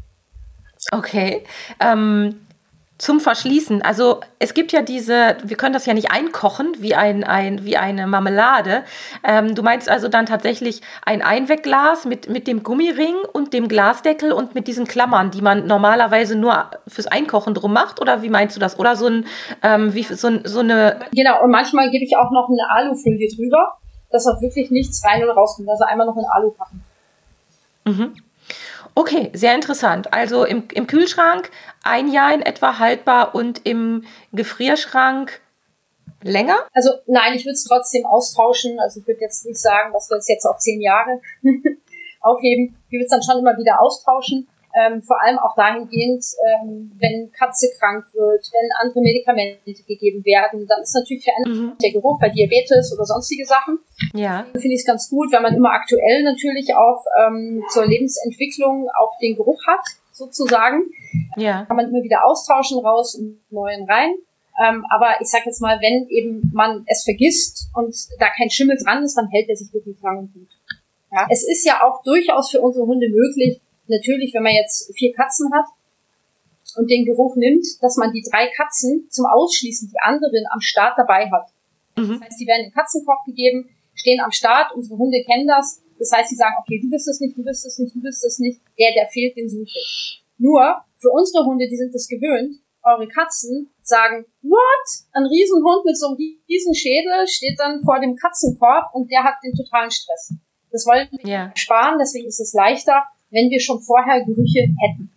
Okay. 0.91 1.43
Ähm, 1.79 2.43
zum 3.03 3.19
Verschließen. 3.19 3.81
Also 3.81 4.21
es 4.39 4.53
gibt 4.53 4.71
ja 4.71 4.81
diese, 4.81 5.35
wir 5.43 5.57
können 5.57 5.73
das 5.73 5.85
ja 5.85 5.93
nicht 5.93 6.11
einkochen 6.11 6.73
wie, 6.79 6.95
ein, 6.95 7.23
ein, 7.23 7.65
wie 7.65 7.75
eine 7.75 8.07
Marmelade. 8.07 8.83
Ähm, 9.25 9.55
du 9.55 9.61
meinst 9.61 9.89
also 9.89 10.07
dann 10.07 10.25
tatsächlich 10.25 10.81
ein 11.05 11.21
Einwegglas 11.21 12.05
mit, 12.05 12.29
mit 12.29 12.47
dem 12.47 12.63
Gummiring 12.63 13.15
und 13.33 13.51
dem 13.53 13.67
Glasdeckel 13.67 14.31
und 14.31 14.55
mit 14.55 14.67
diesen 14.67 14.87
Klammern, 14.87 15.31
die 15.31 15.41
man 15.41 15.67
normalerweise 15.67 16.37
nur 16.37 16.69
fürs 16.87 17.07
Einkochen 17.07 17.53
drum 17.53 17.73
macht? 17.73 17.99
Oder 17.99 18.21
wie 18.21 18.29
meinst 18.29 18.55
du 18.55 18.61
das? 18.61 18.79
Oder 18.79 18.95
so, 18.95 19.07
ein, 19.07 19.25
ähm, 19.63 19.93
wie, 19.93 20.03
so, 20.03 20.29
so 20.45 20.59
eine... 20.59 20.99
Genau, 21.13 21.43
und 21.43 21.51
manchmal 21.51 21.89
gebe 21.89 22.05
ich 22.05 22.15
auch 22.15 22.31
noch 22.31 22.47
eine 22.47 22.69
Alufolie 22.69 23.27
drüber, 23.35 23.79
dass 24.11 24.27
auch 24.27 24.41
wirklich 24.41 24.71
nichts 24.71 25.03
rein 25.03 25.21
und 25.23 25.29
rauskommt. 25.31 25.67
Also 25.67 25.83
einmal 25.83 26.07
noch 26.07 26.15
in 26.15 26.25
Alu 26.31 26.51
packen. 26.51 26.83
Mhm. 27.85 28.13
Okay, 28.95 29.31
sehr 29.33 29.55
interessant. 29.55 30.13
Also 30.13 30.45
im, 30.45 30.67
im 30.73 30.87
Kühlschrank 30.87 31.49
ein 31.83 32.11
Jahr 32.11 32.33
in 32.33 32.41
etwa 32.41 32.79
haltbar 32.79 33.33
und 33.33 33.65
im 33.65 34.05
Gefrierschrank 34.31 35.41
länger? 36.21 36.57
Also 36.73 36.91
nein, 37.07 37.33
ich 37.33 37.45
würde 37.45 37.53
es 37.53 37.65
trotzdem 37.65 38.05
austauschen. 38.05 38.79
Also 38.79 38.99
ich 38.99 39.07
würde 39.07 39.21
jetzt 39.21 39.45
nicht 39.45 39.59
sagen, 39.59 39.93
dass 39.93 40.09
wir 40.09 40.17
es 40.17 40.27
jetzt 40.27 40.45
auf 40.45 40.57
zehn 40.57 40.81
Jahre 40.81 41.21
aufheben. 42.21 42.77
Ich 42.87 42.93
würde 42.93 43.05
es 43.05 43.11
dann 43.11 43.23
schon 43.23 43.39
immer 43.39 43.57
wieder 43.57 43.81
austauschen. 43.81 44.47
Ähm, 44.75 45.01
vor 45.03 45.21
allem 45.21 45.37
auch 45.37 45.55
dahingehend, 45.55 46.25
ähm, 46.49 46.91
wenn 46.97 47.31
Katze 47.31 47.67
krank 47.79 48.05
wird, 48.13 48.49
wenn 48.51 48.69
andere 48.81 49.01
Medikamente 49.01 49.83
gegeben 49.83 50.25
werden, 50.25 50.65
dann 50.67 50.81
ist 50.81 50.95
natürlich 50.95 51.23
verändert 51.23 51.53
mhm. 51.53 51.77
der 51.77 51.91
Geruch 51.91 52.19
bei 52.19 52.29
Diabetes 52.29 52.91
oder 52.93 53.05
sonstige 53.05 53.45
Sachen. 53.45 53.79
Ja. 54.15 54.45
Finde 54.51 54.73
ich 54.73 54.81
es 54.81 54.85
ganz 54.85 55.09
gut, 55.09 55.31
weil 55.31 55.41
man 55.41 55.53
immer 55.55 55.71
aktuell 55.71 56.23
natürlich 56.23 56.73
auch 56.75 57.05
ähm, 57.21 57.63
zur 57.69 57.85
Lebensentwicklung 57.85 58.89
auch 58.99 59.17
den 59.21 59.35
Geruch 59.35 59.61
hat, 59.67 59.85
sozusagen. 60.11 60.89
Ja. 61.37 61.65
Kann 61.65 61.77
man 61.77 61.89
immer 61.89 62.03
wieder 62.03 62.25
austauschen, 62.25 62.79
raus 62.79 63.15
und 63.15 63.39
neuen 63.51 63.87
rein. 63.89 64.15
Ähm, 64.63 64.85
aber 64.89 65.15
ich 65.19 65.27
sag 65.27 65.45
jetzt 65.45 65.61
mal, 65.61 65.79
wenn 65.81 66.07
eben 66.09 66.51
man 66.53 66.85
es 66.87 67.03
vergisst 67.03 67.69
und 67.73 67.95
da 68.19 68.27
kein 68.29 68.49
Schimmel 68.49 68.77
dran 68.77 69.03
ist, 69.03 69.17
dann 69.17 69.27
hält 69.29 69.49
er 69.49 69.55
sich 69.55 69.73
wirklich 69.73 69.97
lang 70.01 70.19
und 70.19 70.33
gut. 70.33 70.49
Ja. 71.11 71.27
Es 71.29 71.47
ist 71.47 71.65
ja 71.65 71.83
auch 71.83 72.01
durchaus 72.03 72.51
für 72.51 72.61
unsere 72.61 72.85
Hunde 72.85 73.07
möglich, 73.09 73.61
natürlich, 73.87 74.33
wenn 74.33 74.43
man 74.43 74.53
jetzt 74.53 74.91
vier 74.95 75.13
Katzen 75.13 75.51
hat 75.53 75.65
und 76.75 76.89
den 76.89 77.05
Geruch 77.05 77.35
nimmt, 77.35 77.65
dass 77.81 77.97
man 77.97 78.11
die 78.11 78.25
drei 78.29 78.47
Katzen 78.47 79.07
zum 79.09 79.25
Ausschließen 79.25 79.89
die 79.89 79.99
anderen 80.01 80.45
am 80.51 80.61
Start 80.61 80.97
dabei 80.97 81.29
hat. 81.29 81.49
Mhm. 81.97 82.19
Das 82.19 82.21
heißt, 82.21 82.39
die 82.39 82.47
werden 82.47 82.65
in 82.65 82.71
Katzenkorb 82.71 83.25
gegeben, 83.25 83.69
stehen 83.93 84.21
am 84.21 84.31
Start, 84.31 84.73
unsere 84.75 84.97
Hunde 84.97 85.23
kennen 85.23 85.47
das. 85.47 85.81
Das 85.99 86.11
heißt, 86.11 86.29
sie 86.29 86.35
sagen, 86.35 86.55
okay, 86.59 86.79
du 86.81 86.89
bist 86.89 87.07
es 87.07 87.19
nicht, 87.19 87.37
du 87.37 87.43
bist 87.43 87.65
es 87.65 87.77
nicht, 87.77 87.95
du 87.95 88.01
bist 88.01 88.23
es 88.25 88.39
nicht, 88.39 88.59
der, 88.79 88.93
der 88.93 89.07
fehlt, 89.09 89.37
den 89.37 89.49
suche. 89.49 89.69
Nur, 90.37 90.83
für 90.97 91.09
unsere 91.11 91.45
Hunde, 91.45 91.67
die 91.69 91.77
sind 91.77 91.93
das 91.93 92.07
gewöhnt, 92.07 92.55
eure 92.83 93.07
Katzen 93.07 93.69
sagen, 93.81 94.25
what? 94.41 94.87
Ein 95.13 95.25
Riesenhund 95.25 95.85
mit 95.85 95.97
so 95.97 96.07
einem 96.07 96.17
Riesenschädel 96.49 97.27
steht 97.27 97.59
dann 97.59 97.81
vor 97.83 97.99
dem 97.99 98.15
Katzenkorb 98.15 98.93
und 98.93 99.09
der 99.11 99.23
hat 99.23 99.35
den 99.43 99.53
totalen 99.53 99.91
Stress. 99.91 100.33
Das 100.71 100.85
wollen 100.85 101.07
wir 101.11 101.29
ja. 101.29 101.51
sparen, 101.55 101.97
deswegen 101.99 102.27
ist 102.27 102.39
es 102.39 102.53
leichter, 102.53 103.03
wenn 103.33 103.49
wir 103.49 103.59
schon 103.59 103.81
vorher 103.81 104.23
Gerüche 104.23 104.61
hätten. 104.79 105.11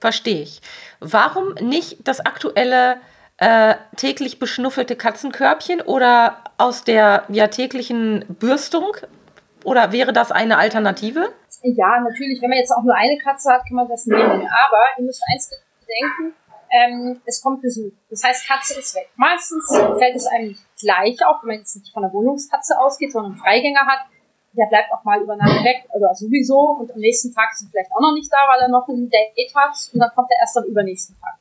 Verstehe 0.00 0.42
ich. 0.42 0.60
Warum 1.00 1.54
nicht 1.60 2.08
das 2.08 2.20
aktuelle 2.20 2.96
äh, 3.36 3.74
täglich 3.96 4.38
beschnuffelte 4.38 4.96
Katzenkörbchen 4.96 5.80
oder 5.80 6.42
aus 6.58 6.84
der 6.84 7.24
ja, 7.28 7.48
täglichen 7.48 8.24
Bürstung? 8.28 8.96
Oder 9.64 9.92
wäre 9.92 10.12
das 10.12 10.32
eine 10.32 10.58
Alternative? 10.58 11.32
Ja, 11.62 12.00
natürlich. 12.00 12.42
Wenn 12.42 12.50
man 12.50 12.58
jetzt 12.58 12.72
auch 12.72 12.82
nur 12.82 12.96
eine 12.96 13.16
Katze 13.18 13.52
hat, 13.52 13.62
kann 13.66 13.76
man 13.76 13.88
das 13.88 14.06
nehmen. 14.06 14.42
Aber 14.42 14.80
ihr 14.98 15.04
müsst 15.04 15.22
eins 15.32 15.50
bedenken, 15.80 16.34
ähm, 16.72 17.20
es 17.26 17.40
kommt 17.42 17.62
Besuch. 17.62 17.92
Das 18.10 18.24
heißt, 18.24 18.48
Katze 18.48 18.78
ist 18.78 18.94
weg. 18.94 19.10
Meistens 19.16 19.68
fällt 19.98 20.16
es 20.16 20.26
einem 20.26 20.48
nicht 20.48 20.64
gleich 20.80 21.18
auf, 21.26 21.42
wenn 21.42 21.48
man 21.48 21.58
jetzt 21.58 21.76
nicht 21.76 21.92
von 21.92 22.02
der 22.02 22.12
Wohnungskatze 22.12 22.78
ausgeht, 22.78 23.12
sondern 23.12 23.32
einen 23.32 23.40
Freigänger 23.40 23.86
hat 23.86 24.00
der 24.52 24.66
bleibt 24.66 24.92
auch 24.92 25.04
mal 25.04 25.20
über 25.20 25.36
Nacht 25.36 25.64
weg 25.64 25.88
oder 25.94 26.14
sowieso 26.14 26.76
und 26.78 26.92
am 26.92 26.98
nächsten 26.98 27.32
Tag 27.34 27.50
ist 27.52 27.62
er 27.62 27.70
vielleicht 27.70 27.90
auch 27.92 28.00
noch 28.00 28.14
nicht 28.14 28.30
da, 28.32 28.38
weil 28.48 28.60
er 28.60 28.68
noch 28.68 28.86
ein 28.88 29.08
Date 29.08 29.54
hat 29.54 29.74
und 29.92 30.00
dann 30.00 30.10
kommt 30.14 30.30
er 30.30 30.40
erst 30.40 30.56
am 30.58 30.64
übernächsten 30.64 31.16
Tag. 31.20 31.38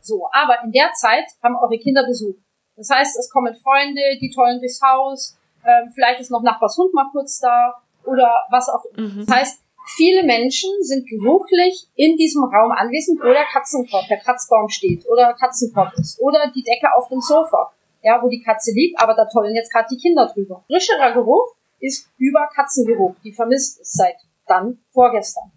So, 0.00 0.28
aber 0.32 0.62
in 0.64 0.72
der 0.72 0.92
Zeit 0.92 1.26
haben 1.42 1.56
eure 1.56 1.78
Kinder 1.78 2.04
Besuch. 2.06 2.36
Das 2.76 2.90
heißt, 2.90 3.18
es 3.18 3.30
kommen 3.30 3.54
Freunde, 3.54 4.00
die 4.20 4.30
tollen 4.30 4.60
durchs 4.60 4.80
Haus, 4.82 5.38
ähm, 5.64 5.90
vielleicht 5.94 6.20
ist 6.20 6.30
noch 6.30 6.42
Nachbars 6.42 6.76
Hund 6.78 6.94
mal 6.94 7.08
kurz 7.12 7.38
da 7.38 7.74
oder 8.04 8.28
was 8.50 8.68
auch 8.68 8.84
immer. 8.86 9.08
Mhm. 9.08 9.26
Das 9.26 9.36
heißt, 9.36 9.62
viele 9.96 10.22
Menschen 10.24 10.70
sind 10.80 11.08
geruchlich 11.08 11.88
in 11.94 12.16
diesem 12.16 12.42
Raum 12.44 12.72
anwesend, 12.72 13.20
wo 13.20 13.28
der 13.28 13.44
Katzenkorb, 13.44 14.06
der 14.08 14.18
Kratzbaum 14.18 14.68
steht 14.68 15.06
oder 15.08 15.34
Katzenkorb 15.34 15.92
ist 15.98 16.20
oder 16.20 16.50
die 16.54 16.62
Decke 16.62 16.88
auf 16.96 17.08
dem 17.08 17.20
Sofa, 17.20 17.72
ja, 18.02 18.20
wo 18.22 18.28
die 18.28 18.42
Katze 18.42 18.72
liegt, 18.72 19.00
aber 19.00 19.14
da 19.14 19.26
tollen 19.26 19.54
jetzt 19.54 19.72
gerade 19.72 19.88
die 19.90 19.98
Kinder 19.98 20.30
drüber. 20.32 20.64
Frischerer 20.66 21.12
Geruch 21.12 21.54
ist 21.82 22.08
über 22.16 22.48
Katzengeruch, 22.54 23.16
die 23.24 23.32
vermisst 23.32 23.80
ist 23.80 23.92
seit 23.94 24.16
dann 24.46 24.78
vorgestern. 24.90 25.50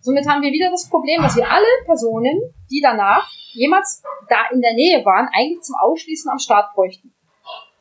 Somit 0.00 0.26
haben 0.26 0.42
wir 0.42 0.52
wieder 0.52 0.70
das 0.70 0.88
Problem, 0.88 1.22
dass 1.22 1.36
wir 1.36 1.50
alle 1.50 1.66
Personen, 1.84 2.40
die 2.70 2.80
danach 2.82 3.30
jemals 3.52 4.02
da 4.28 4.48
in 4.52 4.60
der 4.60 4.74
Nähe 4.74 5.04
waren, 5.04 5.28
eigentlich 5.32 5.60
zum 5.60 5.76
Ausschließen 5.80 6.30
am 6.30 6.38
Start 6.38 6.74
bräuchten. 6.74 7.12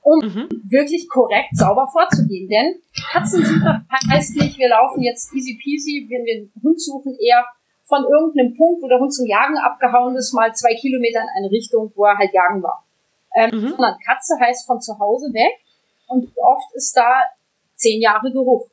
Um 0.02 0.20
mhm. 0.20 0.48
wirklich 0.70 1.08
korrekt 1.10 1.56
sauber 1.56 1.88
vorzugehen. 1.92 2.50
Denn 2.50 2.82
Katzensuche 3.12 3.86
heißt 4.12 4.36
nicht, 4.38 4.58
wir 4.58 4.70
laufen 4.70 5.02
jetzt 5.02 5.34
easy 5.34 5.60
peasy, 5.62 6.08
wenn 6.10 6.26
wir 6.26 6.36
einen 6.36 6.52
Hund 6.64 6.82
suchen, 6.82 7.18
eher 7.20 7.46
von 7.84 8.04
irgendeinem 8.04 8.56
Punkt, 8.56 8.82
wo 8.84 8.88
der 8.88 9.00
Hund 9.00 9.14
zum 9.14 9.26
Jagen 9.26 9.58
abgehauen 9.58 10.16
ist, 10.16 10.34
mal 10.34 10.54
zwei 10.54 10.76
Kilometer 10.76 11.22
in 11.22 11.28
eine 11.38 11.52
Richtung, 11.52 11.92
wo 11.96 12.06
er 12.06 12.18
halt 12.18 12.34
jagen 12.34 12.62
war. 12.62 12.86
Ähm, 13.36 13.50
mhm. 13.52 13.70
Sondern 13.70 13.98
Katze 14.06 14.40
heißt 14.40 14.68
von 14.68 14.82
zu 14.82 14.98
Hause 15.00 15.34
weg 15.34 15.54
und 16.08 16.32
oft 16.38 16.76
ist 16.76 16.96
da 16.96 17.22
zehn 17.80 18.02
Jahre 18.02 18.32
Geruch. 18.32 18.70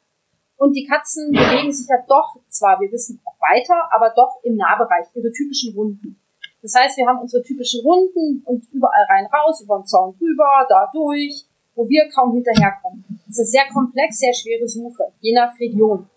Und 0.56 0.74
die 0.74 0.84
Katzen 0.84 1.30
bewegen 1.32 1.72
sich 1.72 1.86
ja 1.88 1.96
doch, 2.08 2.36
zwar, 2.48 2.80
wir 2.80 2.90
wissen 2.90 3.20
auch 3.24 3.36
weiter, 3.40 3.76
aber 3.92 4.12
doch 4.16 4.40
im 4.42 4.56
Nahbereich, 4.56 5.06
ihre 5.14 5.30
typischen 5.30 5.74
Runden. 5.74 6.18
Das 6.62 6.74
heißt, 6.74 6.96
wir 6.96 7.06
haben 7.06 7.20
unsere 7.20 7.42
typischen 7.42 7.82
Runden 7.82 8.42
und 8.44 8.64
überall 8.72 9.06
rein 9.08 9.26
raus, 9.26 9.60
über 9.60 9.78
den 9.78 9.86
Zaun 9.86 10.16
drüber, 10.18 10.66
da 10.68 10.90
durch, 10.92 11.44
wo 11.74 11.86
wir 11.88 12.08
kaum 12.08 12.32
hinterherkommen. 12.32 13.04
Das 13.26 13.38
ist 13.38 13.52
sehr 13.52 13.68
komplex, 13.72 14.18
sehr 14.18 14.32
schwere 14.32 14.66
Suche, 14.66 15.12
je 15.20 15.34
nach 15.34 15.58
Region. 15.60 16.08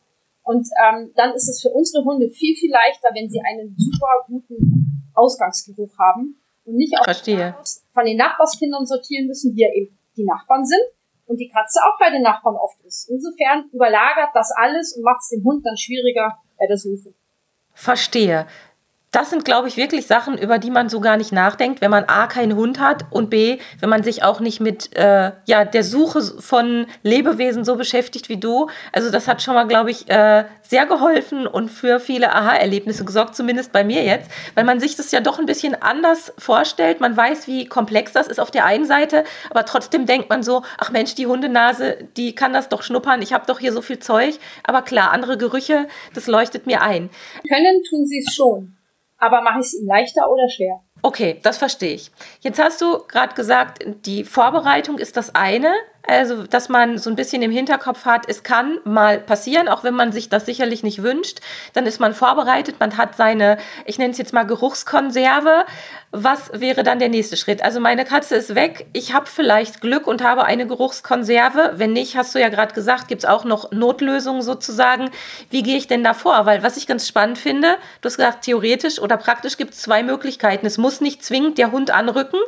Und 0.44 0.68
ähm, 0.82 1.12
dann 1.16 1.36
ist 1.36 1.50
es 1.50 1.62
für 1.62 1.70
unsere 1.70 2.04
Hunde 2.04 2.30
viel, 2.30 2.56
viel 2.56 2.72
leichter, 2.72 3.10
wenn 3.14 3.30
sie 3.30 3.42
einen 3.42 3.76
super 3.78 4.26
guten 4.26 5.12
Ausgangsgeruch 5.14 5.92
haben 6.00 6.42
und 6.66 6.76
nicht 6.76 6.98
auch 6.98 7.04
Verstehe. 7.04 7.56
von 7.92 8.06
den 8.06 8.18
Nachbarskindern 8.18 8.86
sortieren 8.86 9.28
müssen, 9.28 9.54
die 9.54 9.62
ja 9.62 9.70
eben 9.76 10.00
die 10.16 10.24
Nachbarn 10.24 10.66
sind, 10.66 10.82
und 11.30 11.38
die 11.38 11.48
Katze 11.48 11.80
auch 11.86 11.98
bei 12.00 12.10
den 12.10 12.24
Nachbarn 12.24 12.56
oft 12.56 12.84
ist. 12.84 13.08
Insofern 13.10 13.70
überlagert 13.72 14.32
das 14.34 14.52
alles 14.58 14.96
und 14.98 15.04
macht 15.04 15.22
es 15.22 15.30
dem 15.30 15.44
Hund 15.44 15.64
dann 15.66 15.78
schwieriger 15.78 16.40
bei 16.58 16.66
der 16.66 16.78
Suche. 16.78 17.14
Verstehe. 17.74 18.48
Das 19.12 19.32
sind, 19.32 19.44
glaube 19.44 19.68
ich, 19.68 19.76
wirklich 19.76 20.06
Sachen, 20.06 20.38
über 20.38 20.60
die 20.60 20.70
man 20.70 20.88
so 20.88 21.00
gar 21.00 21.18
nicht 21.18 21.32
nachdenkt, 21.32 21.82
wenn 21.82 21.90
man 21.90 22.04
A, 22.06 22.28
keinen 22.28 22.56
Hund 22.56 22.80
hat 22.80 23.06
und 23.10 23.32
B, 23.32 23.58
wenn 23.80 23.90
man 23.90 24.04
sich 24.04 24.22
auch 24.24 24.40
nicht 24.40 24.60
mit 24.60 24.96
äh, 24.96 25.32
ja, 25.46 25.66
der 25.66 25.84
Suche 25.84 26.22
von 26.22 26.86
Lebewesen 27.02 27.66
so 27.66 27.76
beschäftigt 27.76 28.30
wie 28.30 28.38
du. 28.38 28.70
Also 28.92 29.10
das 29.10 29.28
hat 29.28 29.42
schon 29.42 29.56
mal, 29.56 29.68
glaube 29.68 29.90
ich, 29.90 30.08
äh, 30.10 30.46
sehr 30.62 30.86
geholfen 30.86 31.48
und 31.48 31.70
für 31.70 32.00
viele 32.00 32.36
Aha-Erlebnisse 32.36 33.04
gesorgt, 33.04 33.36
zumindest 33.36 33.72
bei 33.72 33.84
mir 33.84 34.04
jetzt, 34.04 34.30
weil 34.54 34.64
man 34.64 34.80
sich 34.80 34.96
das 34.96 35.12
ja 35.12 35.22
doch 35.22 35.40
ein 35.40 35.48
bisschen 35.48 35.74
anders 35.82 36.32
vorstellt. 36.38 37.02
Man 37.02 37.18
weiß, 37.18 37.48
wie 37.48 37.66
komplex 37.66 38.14
das 38.14 38.28
ist 38.28 38.40
auf 38.40 38.52
der 38.52 38.66
einen 38.66 38.86
Seite, 38.86 39.24
aber 39.50 39.66
trotzdem 39.66 40.06
denkt 40.06 40.30
man 40.30 40.44
so, 40.44 40.62
ach 40.78 40.92
Mensch, 40.92 41.16
die 41.16 41.26
Hundenase, 41.26 41.98
die 42.16 42.36
kann 42.36 42.54
das 42.54 42.70
doch 42.70 42.84
schnuppern, 42.84 43.24
ich 43.24 43.34
habe 43.34 43.48
doch 43.48 43.58
hier 43.58 43.74
so 43.74 43.82
viel 43.82 43.98
Zeug. 43.98 44.38
Aber 44.64 44.84
klar, 44.84 45.12
andere 45.12 45.38
Gerüche, 45.38 45.88
das 46.14 46.28
leuchtet 46.28 46.68
mir 46.68 46.84
ein. 46.84 47.10
Können 47.48 47.82
tun 47.90 48.06
sie 48.06 48.24
es 48.26 48.36
schon 48.36 48.76
aber 49.20 49.42
mache 49.42 49.60
ich 49.60 49.68
es 49.68 49.74
ihm 49.80 49.88
leichter 49.88 50.32
oder 50.32 50.50
schwer? 50.50 50.82
Okay, 51.02 51.40
das 51.44 51.58
verstehe 51.58 51.94
ich. 51.94 52.12
Jetzt 52.42 52.62
hast 52.62 52.82
du 52.82 53.00
gerade 53.08 53.34
gesagt, 53.36 53.86
die 54.06 54.24
Vorbereitung 54.24 54.98
ist 54.98 55.16
das 55.16 55.34
eine, 55.36 55.74
also 56.10 56.44
dass 56.44 56.70
man 56.70 56.98
so 56.98 57.10
ein 57.10 57.16
bisschen 57.16 57.42
im 57.42 57.52
Hinterkopf 57.52 58.06
hat, 58.06 58.28
es 58.28 58.44
kann 58.44 58.80
mal 58.84 59.20
passieren, 59.20 59.68
auch 59.68 59.84
wenn 59.84 59.94
man 59.94 60.12
sich 60.12 60.30
das 60.30 60.46
sicherlich 60.46 60.84
nicht 60.84 61.04
wünscht, 61.04 61.40
dann 61.74 61.86
ist 61.86 62.00
man 62.00 62.14
vorbereitet, 62.14 62.76
man 62.80 62.98
hat 62.98 63.16
seine, 63.16 63.58
ich 63.86 63.98
nenne 63.98 64.12
es 64.12 64.18
jetzt 64.18 64.34
mal 64.34 64.44
Geruchskonserve, 64.44 65.66
was 66.12 66.52
wäre 66.54 66.84
dann 66.84 66.98
der 66.98 67.10
nächste 67.10 67.38
Schritt? 67.38 67.62
Also 67.62 67.80
meine 67.80 68.04
Katze 68.04 68.36
ist 68.36 68.56
weg, 68.56 68.88
ich 68.94 69.14
habe 69.14 69.28
vielleicht 69.28 69.80
Glück 69.80 70.08
und 70.08 70.24
habe 70.24 70.44
eine 70.44 70.66
Geruchskonserve. 70.66 71.74
Wenn 71.76 71.94
nicht, 71.94 72.18
hast 72.18 72.34
du 72.34 72.40
ja 72.40 72.50
gerade 72.50 72.74
gesagt, 72.74 73.08
gibt 73.08 73.24
es 73.24 73.30
auch 73.30 73.44
noch 73.44 73.72
Notlösungen 73.72 74.42
sozusagen. 74.42 75.12
Wie 75.52 75.62
gehe 75.62 75.78
ich 75.78 75.88
denn 75.88 76.04
da 76.04 76.16
vor? 76.16 76.48
Weil 76.48 76.64
was 76.64 76.78
ich 76.78 76.88
ganz 76.88 77.08
spannend 77.08 77.38
finde, 77.38 77.78
du 78.02 78.08
hast 78.08 78.18
gesagt, 78.18 78.46
theoretisch 78.46 79.00
oder 79.00 79.18
praktisch 79.18 79.58
gibt 79.58 79.74
es 79.74 79.82
zwei 79.82 80.02
Möglichkeiten. 80.02 80.66
Es 80.66 80.80
muss 80.80 81.00
nicht 81.00 81.24
zwingend 81.24 81.60
der 81.60 81.72
Hund 81.72 81.92
anrücken, 81.92 82.40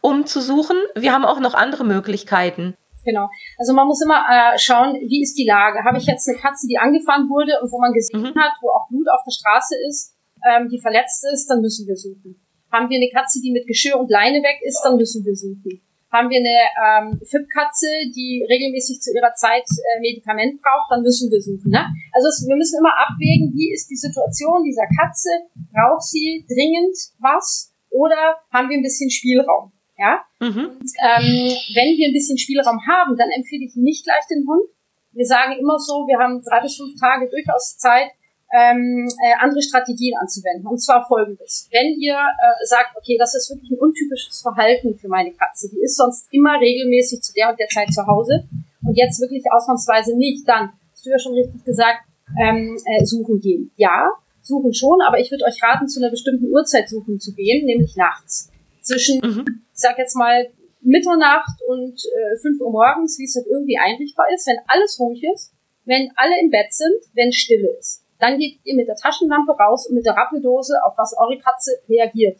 um 0.00 0.26
zu 0.26 0.40
suchen. 0.40 0.76
Wir 0.96 1.12
haben 1.12 1.24
auch 1.24 1.38
noch 1.38 1.54
andere 1.54 1.84
Möglichkeiten. 1.84 2.74
Genau. 3.04 3.28
Also 3.58 3.72
man 3.74 3.86
muss 3.86 4.02
immer 4.02 4.24
äh, 4.24 4.58
schauen, 4.58 4.94
wie 4.94 5.22
ist 5.22 5.36
die 5.36 5.46
Lage. 5.46 5.84
Habe 5.84 5.98
ich 5.98 6.06
jetzt 6.06 6.28
eine 6.28 6.38
Katze, 6.38 6.66
die 6.66 6.78
angefahren 6.78 7.28
wurde 7.28 7.60
und 7.60 7.70
wo 7.70 7.78
man 7.78 7.92
gesehen 7.92 8.22
mhm. 8.22 8.34
hat, 8.34 8.52
wo 8.62 8.70
auch 8.70 8.88
Blut 8.88 9.06
auf 9.12 9.20
der 9.24 9.32
Straße 9.32 9.74
ist, 9.88 10.16
ähm, 10.44 10.68
die 10.68 10.80
verletzt 10.80 11.24
ist, 11.32 11.46
dann 11.48 11.60
müssen 11.60 11.86
wir 11.86 11.96
suchen. 11.96 12.40
Haben 12.72 12.88
wir 12.90 12.96
eine 12.96 13.10
Katze, 13.12 13.40
die 13.40 13.52
mit 13.52 13.66
Geschirr 13.66 13.98
und 13.98 14.10
Leine 14.10 14.42
weg 14.42 14.58
ist, 14.62 14.82
dann 14.82 14.96
müssen 14.96 15.24
wir 15.24 15.34
suchen. 15.34 15.80
Haben 16.10 16.30
wir 16.30 16.38
eine 16.38 16.58
ähm, 16.78 17.20
FIP-Katze, 17.26 17.86
die 18.14 18.46
regelmäßig 18.48 19.00
zu 19.00 19.10
ihrer 19.10 19.34
Zeit 19.34 19.66
äh, 19.66 20.00
Medikament 20.00 20.62
braucht, 20.62 20.90
dann 20.90 21.02
müssen 21.02 21.30
wir 21.30 21.42
suchen. 21.42 21.70
Ne? 21.70 21.86
Also 22.12 22.28
es, 22.28 22.46
wir 22.46 22.56
müssen 22.56 22.78
immer 22.78 22.94
abwägen, 22.94 23.50
wie 23.54 23.72
ist 23.72 23.90
die 23.90 23.98
Situation 23.98 24.62
dieser 24.62 24.86
Katze? 24.86 25.30
Braucht 25.74 26.06
sie 26.06 26.46
dringend 26.46 26.94
was 27.18 27.74
oder 27.90 28.38
haben 28.52 28.70
wir 28.70 28.78
ein 28.78 28.86
bisschen 28.86 29.10
Spielraum? 29.10 29.72
Ja? 30.04 30.20
Mhm. 30.40 30.76
Und 30.76 30.92
ähm, 31.00 31.48
wenn 31.72 31.96
wir 31.96 32.08
ein 32.08 32.12
bisschen 32.12 32.36
Spielraum 32.36 32.78
haben, 32.84 33.16
dann 33.16 33.30
empfehle 33.30 33.64
ich 33.64 33.74
nicht 33.76 34.04
gleich 34.04 34.26
den 34.28 34.44
Hund. 34.46 34.68
Wir 35.12 35.24
sagen 35.24 35.56
immer 35.56 35.78
so, 35.78 36.04
wir 36.06 36.18
haben 36.18 36.42
drei 36.42 36.60
bis 36.60 36.76
fünf 36.76 36.92
Tage 37.00 37.30
durchaus 37.30 37.78
Zeit, 37.78 38.10
ähm, 38.52 39.08
äh, 39.24 39.34
andere 39.40 39.62
Strategien 39.62 40.14
anzuwenden. 40.20 40.66
Und 40.66 40.78
zwar 40.78 41.06
folgendes. 41.06 41.68
Wenn 41.72 41.98
ihr 41.98 42.14
äh, 42.14 42.66
sagt, 42.66 42.96
okay, 42.96 43.16
das 43.18 43.34
ist 43.34 43.48
wirklich 43.50 43.70
ein 43.70 43.78
untypisches 43.78 44.42
Verhalten 44.42 44.94
für 44.94 45.08
meine 45.08 45.32
Katze, 45.32 45.70
die 45.72 45.80
ist 45.80 45.96
sonst 45.96 46.28
immer 46.30 46.60
regelmäßig 46.60 47.22
zu 47.22 47.32
der 47.32 47.50
und 47.50 47.58
der 47.58 47.68
Zeit 47.68 47.92
zu 47.92 48.06
Hause 48.06 48.44
und 48.84 48.96
jetzt 48.96 49.20
wirklich 49.20 49.44
ausnahmsweise 49.50 50.16
nicht, 50.18 50.46
dann, 50.46 50.70
hast 50.92 51.06
du 51.06 51.10
ja 51.10 51.18
schon 51.18 51.34
richtig 51.34 51.64
gesagt, 51.64 52.04
ähm, 52.40 52.76
äh, 52.84 53.04
suchen 53.04 53.40
gehen. 53.40 53.70
Ja, 53.76 54.10
suchen 54.42 54.74
schon, 54.74 55.00
aber 55.00 55.18
ich 55.18 55.30
würde 55.30 55.44
euch 55.44 55.62
raten, 55.62 55.88
zu 55.88 56.00
einer 56.00 56.10
bestimmten 56.10 56.52
Uhrzeit 56.52 56.88
suchen 56.88 57.18
zu 57.18 57.32
gehen, 57.32 57.64
nämlich 57.64 57.96
nachts. 57.96 58.50
Zwischen, 58.84 59.20
mhm. 59.20 59.44
ich 59.72 59.80
sag 59.80 59.98
jetzt 59.98 60.14
mal, 60.14 60.46
Mitternacht 60.84 61.58
und 61.66 61.96
äh, 61.96 62.36
5 62.40 62.60
Uhr 62.60 62.70
morgens, 62.70 63.18
wie 63.18 63.24
es 63.24 63.34
halt 63.34 63.46
irgendwie 63.48 63.78
einrichtbar 63.78 64.26
ist, 64.34 64.46
wenn 64.46 64.60
alles 64.68 65.00
ruhig 65.00 65.24
ist, 65.34 65.54
wenn 65.84 66.12
alle 66.16 66.38
im 66.40 66.50
Bett 66.50 66.72
sind, 66.72 67.00
wenn 67.14 67.32
Stille 67.32 67.68
ist. 67.78 68.04
Dann 68.20 68.38
geht 68.38 68.60
ihr 68.64 68.76
mit 68.76 68.86
der 68.86 68.96
Taschenlampe 68.96 69.52
raus 69.52 69.88
und 69.88 69.96
mit 69.96 70.04
der 70.04 70.14
Rappeldose, 70.14 70.74
auf 70.84 70.94
was 70.96 71.16
eure 71.16 71.38
Katze 71.38 71.72
reagiert. 71.88 72.38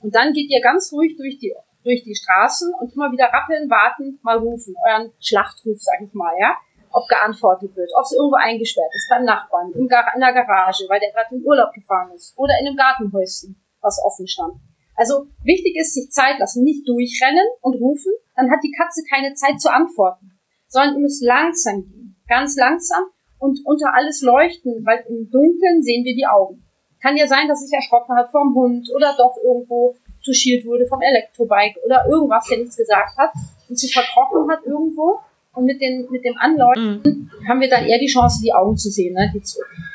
Und 0.00 0.14
dann 0.14 0.32
geht 0.32 0.50
ihr 0.50 0.60
ganz 0.60 0.92
ruhig 0.92 1.16
durch 1.16 1.38
die, 1.38 1.54
durch 1.84 2.02
die 2.02 2.14
Straßen 2.14 2.72
und 2.80 2.92
immer 2.94 3.12
wieder 3.12 3.26
rappeln, 3.26 3.70
warten, 3.70 4.18
mal 4.22 4.38
rufen. 4.38 4.74
Euren 4.88 5.12
Schlachtruf, 5.20 5.76
sag 5.78 6.00
ich 6.02 6.12
mal, 6.14 6.32
ja. 6.40 6.56
Ob 6.90 7.08
geantwortet 7.08 7.76
wird, 7.76 7.90
ob 7.96 8.04
es 8.04 8.12
irgendwo 8.12 8.36
eingesperrt 8.36 8.92
ist, 8.94 9.10
beim 9.10 9.24
Nachbarn, 9.24 9.72
in 9.72 9.88
der 9.88 10.32
Garage, 10.32 10.84
weil 10.88 11.00
der 11.00 11.10
gerade 11.10 11.34
in 11.34 11.44
Urlaub 11.44 11.72
gefahren 11.72 12.12
ist, 12.14 12.38
oder 12.38 12.54
in 12.60 12.68
einem 12.68 12.76
Gartenhäuschen, 12.76 13.60
was 13.80 14.00
offen 14.04 14.28
stand. 14.28 14.54
Also 14.96 15.26
wichtig 15.42 15.76
ist, 15.76 15.94
sich 15.94 16.10
Zeit 16.10 16.38
lassen, 16.38 16.62
nicht 16.62 16.86
durchrennen 16.86 17.46
und 17.60 17.74
rufen, 17.80 18.12
dann 18.36 18.50
hat 18.50 18.60
die 18.62 18.72
Katze 18.72 19.02
keine 19.08 19.34
Zeit 19.34 19.60
zu 19.60 19.72
antworten, 19.72 20.32
sondern 20.68 20.94
ihr 20.94 21.00
müsst 21.00 21.22
langsam 21.22 21.84
gehen, 21.84 22.16
ganz 22.28 22.56
langsam 22.56 23.04
und 23.38 23.60
unter 23.64 23.94
alles 23.94 24.22
leuchten, 24.22 24.84
weil 24.84 25.04
im 25.08 25.30
Dunkeln 25.30 25.82
sehen 25.82 26.04
wir 26.04 26.14
die 26.14 26.26
Augen. 26.26 26.64
Kann 27.02 27.16
ja 27.16 27.26
sein, 27.26 27.48
dass 27.48 27.60
sich 27.60 27.72
erschrocken 27.72 28.16
hat 28.16 28.30
vom 28.30 28.54
Hund 28.54 28.88
oder 28.94 29.14
doch 29.18 29.36
irgendwo 29.42 29.96
touchiert 30.24 30.64
wurde 30.64 30.86
vom 30.86 31.02
Elektrobike 31.02 31.78
oder 31.84 32.06
irgendwas, 32.08 32.46
der 32.48 32.58
nichts 32.58 32.76
gesagt 32.76 33.16
hat 33.18 33.30
und 33.68 33.78
sich 33.78 33.92
verkrochen 33.92 34.50
hat 34.50 34.64
irgendwo. 34.64 35.18
Und 35.52 35.66
mit, 35.66 35.80
den, 35.80 36.08
mit 36.10 36.24
dem 36.24 36.36
Anleuchten 36.36 37.00
mhm. 37.04 37.48
haben 37.48 37.60
wir 37.60 37.68
dann 37.68 37.84
eher 37.84 37.98
die 37.98 38.08
Chance, 38.08 38.40
die 38.42 38.52
Augen 38.52 38.76
zu 38.76 38.90
sehen. 38.90 39.14
Ne? 39.14 39.32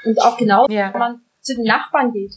Und 0.06 0.22
auch 0.22 0.38
genau, 0.38 0.68
ja. 0.70 0.94
wenn 0.94 1.00
man 1.00 1.22
zu 1.42 1.56
den 1.56 1.66
Nachbarn 1.66 2.14
geht, 2.14 2.36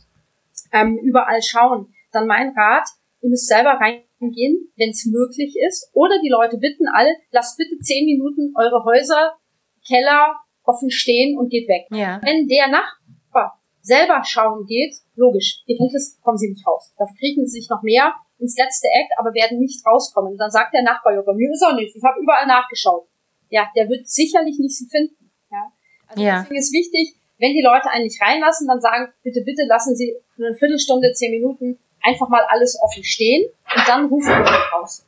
ähm, 0.72 0.98
überall 0.98 1.40
schauen, 1.40 1.91
dann 2.12 2.26
mein 2.26 2.50
Rat, 2.56 2.88
ihr 3.20 3.30
müsst 3.30 3.46
selber 3.46 3.78
reingehen, 3.80 4.72
wenn 4.76 4.90
es 4.90 5.06
möglich 5.06 5.56
ist. 5.68 5.90
Oder 5.92 6.20
die 6.22 6.28
Leute 6.28 6.58
bitten 6.58 6.86
alle, 6.92 7.10
lasst 7.30 7.56
bitte 7.58 7.78
zehn 7.78 8.04
Minuten 8.04 8.52
eure 8.56 8.84
Häuser, 8.84 9.36
Keller, 9.86 10.36
offen 10.64 10.90
stehen 10.90 11.38
und 11.38 11.50
geht 11.50 11.68
weg. 11.68 11.86
Ja. 11.90 12.20
Wenn 12.22 12.46
der 12.46 12.68
Nachbar 12.68 13.60
selber 13.80 14.22
schauen 14.24 14.64
geht, 14.66 14.94
logisch, 15.16 15.62
ihr 15.66 15.76
kennt 15.76 15.94
es, 15.94 16.20
kommen 16.22 16.38
sie 16.38 16.50
nicht 16.50 16.66
raus. 16.66 16.92
Da 16.96 17.04
kriechen 17.18 17.46
sie 17.46 17.60
sich 17.60 17.68
noch 17.68 17.82
mehr 17.82 18.14
ins 18.38 18.56
letzte 18.56 18.86
Eck, 18.88 19.10
aber 19.18 19.34
werden 19.34 19.58
nicht 19.58 19.84
rauskommen. 19.86 20.32
Und 20.32 20.38
dann 20.38 20.50
sagt 20.50 20.74
der 20.74 20.82
Nachbar, 20.82 21.14
ja, 21.14 21.22
bei 21.22 21.34
mir 21.34 21.50
ist 21.50 21.62
er 21.62 21.74
nicht, 21.74 21.94
ich 21.94 22.02
habe 22.02 22.20
überall 22.20 22.46
nachgeschaut. 22.46 23.08
Ja, 23.50 23.68
der 23.76 23.88
wird 23.88 24.08
sicherlich 24.08 24.58
nicht 24.58 24.76
sie 24.76 24.86
finden. 24.86 25.30
Ja. 25.50 25.72
Also 26.06 26.22
ja. 26.22 26.40
deswegen 26.40 26.60
ist 26.60 26.72
wichtig, 26.72 27.16
wenn 27.38 27.54
die 27.54 27.62
Leute 27.62 27.90
einen 27.90 28.04
nicht 28.04 28.22
reinlassen, 28.22 28.68
dann 28.68 28.80
sagen, 28.80 29.12
bitte, 29.22 29.42
bitte 29.44 29.66
lassen 29.66 29.96
Sie 29.96 30.14
eine 30.38 30.54
Viertelstunde, 30.54 31.12
zehn 31.12 31.32
Minuten 31.32 31.78
einfach 32.02 32.28
mal 32.28 32.44
alles 32.48 32.78
offen 32.80 33.04
stehen 33.04 33.50
und 33.74 33.88
dann 33.88 34.06
rufen 34.06 34.28
wir 34.28 34.44
raus. 34.72 35.06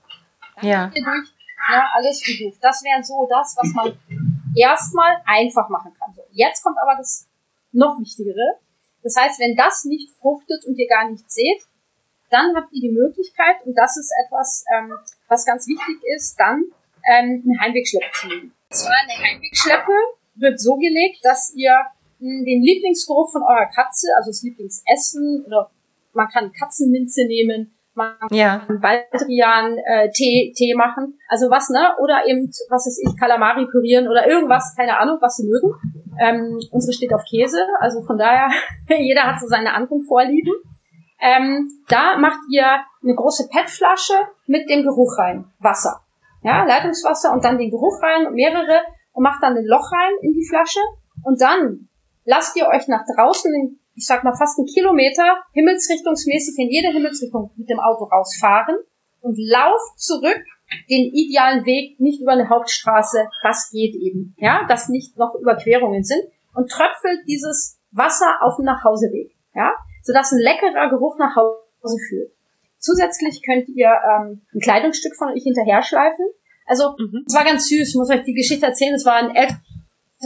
Dann 0.57 0.67
ja. 0.67 0.87
Durch, 0.89 1.29
ja, 1.71 1.89
alles 1.95 2.21
du. 2.21 2.53
Das 2.61 2.83
wäre 2.83 3.03
so 3.03 3.27
das, 3.29 3.57
was 3.59 3.73
man 3.73 3.99
erstmal 4.57 5.17
einfach 5.25 5.69
machen 5.69 5.93
kann. 5.99 6.13
So, 6.15 6.23
jetzt 6.33 6.63
kommt 6.63 6.79
aber 6.81 6.97
das 6.97 7.27
noch 7.73 7.99
Wichtigere. 7.99 8.59
Das 9.03 9.17
heißt, 9.17 9.41
wenn 9.41 9.57
das 9.57 9.85
nicht 9.85 10.11
fruchtet 10.21 10.65
und 10.65 10.79
ihr 10.79 10.89
gar 10.89 11.11
nichts 11.11 11.35
seht, 11.35 11.63
dann 12.31 12.55
habt 12.57 12.73
ihr 12.73 12.81
die 12.81 12.95
Möglichkeit, 12.95 13.57
und 13.65 13.75
das 13.75 13.97
ist 13.97 14.13
etwas, 14.25 14.65
ähm, 14.75 14.93
was 15.29 15.45
ganz 15.45 15.69
wichtig 15.69 16.03
ist, 16.17 16.37
dann 16.39 16.65
ähm, 17.07 17.45
eine 17.45 17.61
Heimwegschleppe 17.61 18.11
zu 18.13 18.29
legen. 18.29 18.53
Und 18.71 18.77
zwar 18.77 18.97
eine 19.03 19.13
Heimwegschleppe 19.13 19.93
wird 20.37 20.61
so 20.61 20.77
gelegt, 20.77 21.19
dass 21.23 21.53
ihr 21.55 21.75
hm, 22.19 22.45
den 22.45 22.63
Lieblingsgeruch 22.63 23.31
von 23.31 23.43
eurer 23.43 23.67
Katze, 23.67 24.09
also 24.17 24.31
das 24.31 24.43
Lieblingsessen 24.43 25.45
oder 25.47 25.71
man 26.15 26.29
kann 26.29 26.53
Katzenminze 26.53 27.27
nehmen, 27.27 27.75
man 27.95 28.15
ja. 28.31 28.59
kann 28.59 28.81
Baldrian 28.81 29.79
äh, 29.79 30.11
Tee, 30.11 30.53
Tee 30.57 30.75
machen. 30.75 31.19
Also 31.29 31.49
was, 31.51 31.71
ne? 31.71 31.95
Oder 32.03 32.27
eben, 32.27 32.51
was 32.69 32.87
weiß 32.87 33.01
ich, 33.07 33.19
Kalamari 33.19 33.67
pürieren 33.67 34.09
oder 34.09 34.27
irgendwas, 34.27 34.75
keine 34.77 34.99
Ahnung, 34.99 35.19
was 35.21 35.37
sie 35.37 35.47
mögen. 35.47 35.75
Ähm, 36.21 36.59
unsere 36.71 36.93
steht 36.93 37.13
auf 37.13 37.23
Käse, 37.29 37.59
also 37.81 38.03
von 38.03 38.19
daher, 38.19 38.49
jeder 38.89 39.23
hat 39.23 39.41
so 39.41 39.47
seine 39.47 39.75
anderen 39.75 40.03
Vorlieben. 40.03 40.53
Ähm, 41.21 41.71
da 41.89 42.19
macht 42.19 42.41
ihr 42.51 42.67
eine 43.03 43.15
große 43.15 43.49
PET-Flasche 43.49 44.15
mit 44.47 44.69
dem 44.69 44.83
Geruch 44.83 45.19
rein. 45.19 45.47
Wasser. 45.59 46.01
Ja, 46.43 46.65
Leitungswasser 46.65 47.33
und 47.33 47.45
dann 47.45 47.59
den 47.59 47.71
Geruch 47.71 48.03
rein, 48.03 48.33
mehrere, 48.35 48.81
und 49.13 49.23
macht 49.23 49.43
dann 49.43 49.57
ein 49.57 49.65
Loch 49.65 49.91
rein 49.93 50.13
in 50.21 50.33
die 50.33 50.47
Flasche. 50.47 50.81
Und 51.23 51.41
dann 51.41 51.89
lasst 52.25 52.57
ihr 52.57 52.67
euch 52.67 52.89
nach 52.89 53.05
draußen 53.17 53.51
den 53.51 53.81
ich 53.95 54.07
sag 54.07 54.25
mal 54.25 54.35
fast 54.35 54.59
einen 54.59 54.67
Kilometer 54.67 55.43
himmelsrichtungsmäßig 55.53 56.59
in 56.59 56.71
jede 56.71 56.89
Himmelsrichtung 56.89 57.51
mit 57.57 57.69
dem 57.69 57.81
Auto 57.81 58.05
rausfahren 58.05 58.77
und 59.21 59.39
lauft 59.39 59.99
zurück 59.99 60.43
den 60.91 61.13
idealen 61.13 61.65
Weg, 61.65 62.01
nicht 62.01 62.21
über 62.21 62.33
eine 62.33 62.49
Hauptstraße, 62.49 63.29
was 63.43 63.71
geht 63.71 63.95
eben, 63.95 64.35
ja, 64.39 64.67
dass 64.69 64.89
nicht 64.89 65.17
noch 65.17 65.35
Überquerungen 65.35 66.05
sind 66.05 66.25
und 66.55 66.71
tröpfelt 66.71 67.21
dieses 67.27 67.79
Wasser 67.93 68.39
auf 68.43 68.57
dem 68.57 68.65
Nachhauseweg, 68.65 69.35
ja, 69.55 69.73
sodass 70.03 70.33
ein 70.33 70.41
leckerer 70.41 70.91
Geruch 70.91 71.17
nach 71.19 71.37
Hause 71.37 71.97
führt. 72.09 72.33
Zusätzlich 72.79 73.43
könnt 73.43 73.69
ihr 73.69 73.89
ähm, 73.89 74.43
ein 74.53 74.61
Kleidungsstück 74.61 75.17
von 75.17 75.29
euch 75.29 75.43
hinterher 75.43 75.83
schleifen. 75.83 76.27
Also, 76.67 76.95
mhm. 76.99 77.25
es 77.27 77.35
war 77.35 77.45
ganz 77.45 77.69
süß, 77.69 77.89
ich 77.89 77.95
muss 77.95 78.11
euch 78.11 78.25
die 78.25 78.35
Geschichte 78.35 78.67
erzählen, 78.67 78.95
es 78.95 79.07
war 79.07 79.15
ein 79.15 79.35
älterer 79.35 79.61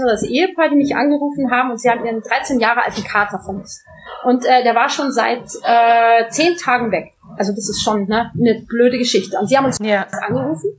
das 0.07 0.23
Ehepaar, 0.23 0.71
die 0.71 0.77
mich 0.77 0.95
angerufen 0.97 1.51
haben 1.51 1.71
und 1.71 1.81
sie 1.81 1.91
haben 1.91 2.05
ihren 2.05 2.21
13 2.21 2.61
Jahre 2.61 2.85
alten 2.85 3.05
Kater 3.05 3.39
vermisst. 3.39 3.85
Und 4.25 4.45
äh, 4.45 4.63
der 4.63 4.75
war 4.75 4.89
schon 4.89 5.13
seit 5.13 5.45
äh, 5.63 6.29
zehn 6.31 6.57
Tagen 6.57 6.91
weg. 6.91 7.13
Also 7.37 7.53
das 7.53 7.69
ist 7.69 7.83
schon 7.83 8.07
ne, 8.07 8.33
eine 8.35 8.65
blöde 8.67 8.99
Geschichte. 8.99 9.39
Und 9.39 9.49
sie 9.49 9.57
haben 9.57 9.67
uns 9.67 9.79
ja. 9.81 10.07
angerufen 10.27 10.71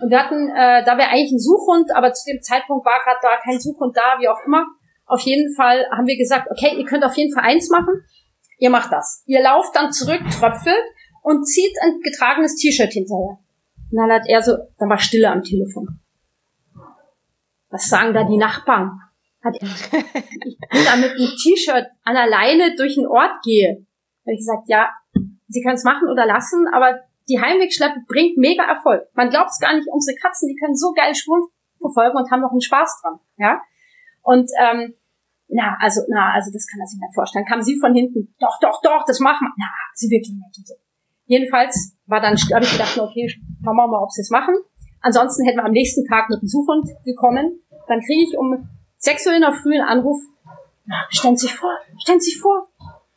und 0.00 0.10
wir 0.10 0.18
hatten, 0.18 0.50
äh, 0.50 0.84
da 0.84 0.98
wäre 0.98 1.10
eigentlich 1.10 1.32
ein 1.32 1.38
Suchhund, 1.38 1.94
aber 1.94 2.12
zu 2.12 2.30
dem 2.30 2.42
Zeitpunkt 2.42 2.84
war 2.84 3.00
gerade 3.04 3.20
da 3.22 3.40
kein 3.42 3.60
Suchhund 3.60 3.96
da, 3.96 4.18
wie 4.18 4.28
auch 4.28 4.40
immer. 4.46 4.66
Auf 5.06 5.20
jeden 5.20 5.54
Fall 5.54 5.86
haben 5.90 6.06
wir 6.06 6.16
gesagt, 6.16 6.48
okay, 6.50 6.76
ihr 6.76 6.84
könnt 6.84 7.04
auf 7.04 7.16
jeden 7.16 7.32
Fall 7.32 7.44
eins 7.44 7.70
machen. 7.70 8.02
Ihr 8.58 8.70
macht 8.70 8.92
das. 8.92 9.22
Ihr 9.26 9.42
lauft 9.42 9.74
dann 9.76 9.92
zurück, 9.92 10.20
tröpfelt 10.30 10.82
und 11.22 11.44
zieht 11.44 11.72
ein 11.82 12.00
getragenes 12.00 12.56
T-Shirt 12.56 12.92
hinterher. 12.92 13.38
Und 13.90 13.96
dann 13.98 14.10
hat 14.10 14.26
er 14.26 14.42
so, 14.42 14.56
dann 14.78 14.88
war 14.88 14.98
Stille 14.98 15.30
am 15.30 15.42
Telefon. 15.42 16.00
Was 17.74 17.88
sagen 17.88 18.14
da 18.14 18.22
die 18.22 18.36
Nachbarn? 18.38 19.00
Ich 19.52 20.58
bin 20.70 20.84
da 20.86 20.94
mit 20.96 21.10
einem 21.10 21.34
T-Shirt 21.42 21.86
an 22.04 22.14
der 22.14 22.28
Leine 22.28 22.76
durch 22.76 22.94
den 22.94 23.06
Ort 23.08 23.42
gehe. 23.42 23.84
Da 24.22 24.30
habe 24.30 24.34
ich 24.34 24.38
gesagt, 24.38 24.68
ja, 24.68 24.90
Sie 25.48 25.60
können 25.60 25.74
es 25.74 25.82
machen 25.82 26.08
oder 26.08 26.24
lassen, 26.24 26.66
aber 26.72 27.00
die 27.28 27.40
Heimwegschleppe 27.40 28.00
bringt 28.06 28.38
mega 28.38 28.62
Erfolg. 28.62 29.02
Man 29.14 29.28
glaubt 29.28 29.50
es 29.50 29.58
gar 29.58 29.74
nicht, 29.74 29.88
unsere 29.90 30.16
Katzen, 30.16 30.48
die 30.48 30.56
können 30.56 30.76
so 30.76 30.92
geil 30.92 31.14
Spuren 31.14 31.42
verfolgen 31.80 32.16
und 32.16 32.30
haben 32.30 32.42
noch 32.42 32.52
einen 32.52 32.60
Spaß 32.60 33.02
dran. 33.02 33.18
Ja? 33.38 33.60
Und 34.22 34.48
ähm, 34.62 34.94
na, 35.48 35.76
also, 35.80 36.02
na, 36.08 36.32
also 36.32 36.50
das 36.52 36.66
kann 36.66 36.80
er 36.80 36.86
sich 36.86 36.98
nicht 36.98 37.14
vorstellen. 37.14 37.44
Kam 37.44 37.60
sie 37.60 37.78
von 37.78 37.92
hinten, 37.92 38.34
doch, 38.38 38.58
doch, 38.60 38.80
doch, 38.82 39.04
das 39.04 39.18
machen 39.18 39.46
wir. 39.46 39.52
Na, 39.58 39.66
sie 39.94 40.08
wirklich 40.10 40.32
nicht. 40.32 40.66
So. 40.66 40.74
Jedenfalls 41.26 41.96
war 42.06 42.20
dann, 42.20 42.36
habe 42.36 42.64
ich 42.64 42.72
gedacht, 42.72 42.98
okay, 42.98 43.28
schauen 43.28 43.76
wir 43.76 43.86
mal, 43.86 44.02
ob 44.02 44.10
sie 44.10 44.22
es 44.22 44.30
machen. 44.30 44.54
Ansonsten 45.04 45.44
hätten 45.44 45.58
wir 45.58 45.66
am 45.66 45.72
nächsten 45.72 46.06
Tag 46.06 46.30
mit 46.30 46.40
dem 46.40 46.48
Suchhund 46.48 46.88
gekommen. 47.04 47.60
Dann 47.88 48.00
kriege 48.00 48.22
ich 48.28 48.38
um 48.38 48.68
6 48.98 49.26
Uhr 49.26 49.34
in 49.34 49.40
der 49.40 49.52
Früh 49.52 49.74
einen 49.74 49.88
Anruf. 49.88 50.20
Stellen 51.10 51.36
Sie 51.36 51.46
sich 51.46 51.54
vor, 51.54 51.72
stellen 51.98 52.20
Sie 52.20 52.30
sich 52.30 52.40
vor. 52.40 52.68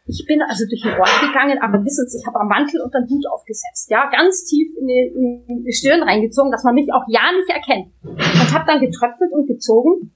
Ich 0.08 0.24
bin 0.26 0.42
also 0.42 0.64
durch 0.64 0.82
den 0.82 0.96
Ort 0.96 1.20
gegangen, 1.20 1.60
aber 1.60 1.84
wissen 1.84 2.08
Sie, 2.08 2.18
ich 2.18 2.26
habe 2.26 2.40
am 2.40 2.48
Mantel 2.48 2.80
und 2.80 2.94
den 2.94 3.04
Hut 3.10 3.28
aufgesetzt. 3.28 3.92
Ja, 3.92 4.10
ganz 4.10 4.46
tief 4.46 4.72
in 4.80 4.88
die, 4.88 5.44
in 5.48 5.64
die 5.68 5.74
Stirn 5.74 6.02
reingezogen, 6.02 6.50
dass 6.50 6.64
man 6.64 6.76
mich 6.76 6.88
auch 6.94 7.04
ja 7.12 7.28
nicht 7.36 7.52
erkennt. 7.52 7.92
Und 8.04 8.54
habe 8.56 8.64
dann 8.66 8.80
getröpfelt 8.80 9.32
und 9.34 9.48
gezogen 9.48 10.16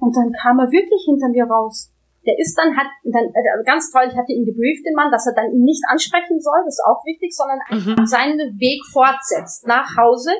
und 0.00 0.16
dann 0.16 0.32
kam 0.32 0.58
er 0.58 0.72
wirklich 0.72 1.04
hinter 1.04 1.28
mir 1.28 1.44
raus. 1.44 1.92
Der 2.26 2.36
ist 2.38 2.56
dann, 2.56 2.76
hat, 2.76 2.88
dann, 3.04 3.24
äh, 3.32 3.64
ganz 3.64 3.90
toll, 3.92 4.04
ich 4.08 4.16
hatte 4.16 4.32
ihn 4.32 4.44
gebrieft, 4.44 4.84
den 4.84 4.94
Mann, 4.94 5.10
dass 5.10 5.26
er 5.26 5.34
dann 5.34 5.52
ihn 5.52 5.64
nicht 5.64 5.82
ansprechen 5.88 6.40
soll, 6.40 6.60
das 6.64 6.76
ist 6.76 6.84
auch 6.84 7.00
wichtig, 7.04 7.32
sondern 7.32 7.60
einfach 7.68 7.96
mhm. 7.96 8.06
seinen 8.06 8.60
Weg 8.60 8.84
fortsetzt, 8.92 9.66
nach 9.66 9.96
Hause, 9.96 10.32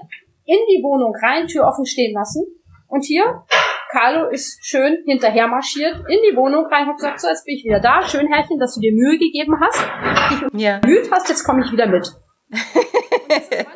in 0.44 0.60
die 0.68 0.82
Wohnung 0.82 1.14
rein, 1.22 1.46
Tür 1.46 1.66
offen 1.66 1.86
stehen 1.86 2.12
lassen. 2.12 2.44
Und 2.90 3.04
hier, 3.04 3.44
Carlo 3.92 4.28
ist 4.28 4.58
schön 4.66 4.98
hinterher 5.06 5.46
marschiert, 5.46 5.94
in 6.08 6.18
die 6.28 6.36
Wohnung 6.36 6.66
rein, 6.66 6.86
hat 6.86 6.96
gesagt, 6.96 7.20
so, 7.20 7.28
jetzt 7.28 7.44
bin 7.44 7.54
ich 7.56 7.64
wieder 7.64 7.78
da, 7.78 8.02
schön 8.02 8.26
Herrchen, 8.26 8.58
dass 8.58 8.74
du 8.74 8.80
dir 8.80 8.92
Mühe 8.92 9.16
gegeben 9.16 9.54
hast, 9.60 9.80
dich 10.30 10.60
ja. 10.60 10.78
bemüht 10.78 11.08
hast, 11.10 11.28
jetzt 11.28 11.44
komme 11.44 11.62
ich 11.64 11.70
wieder 11.70 11.86
mit. 11.86 12.10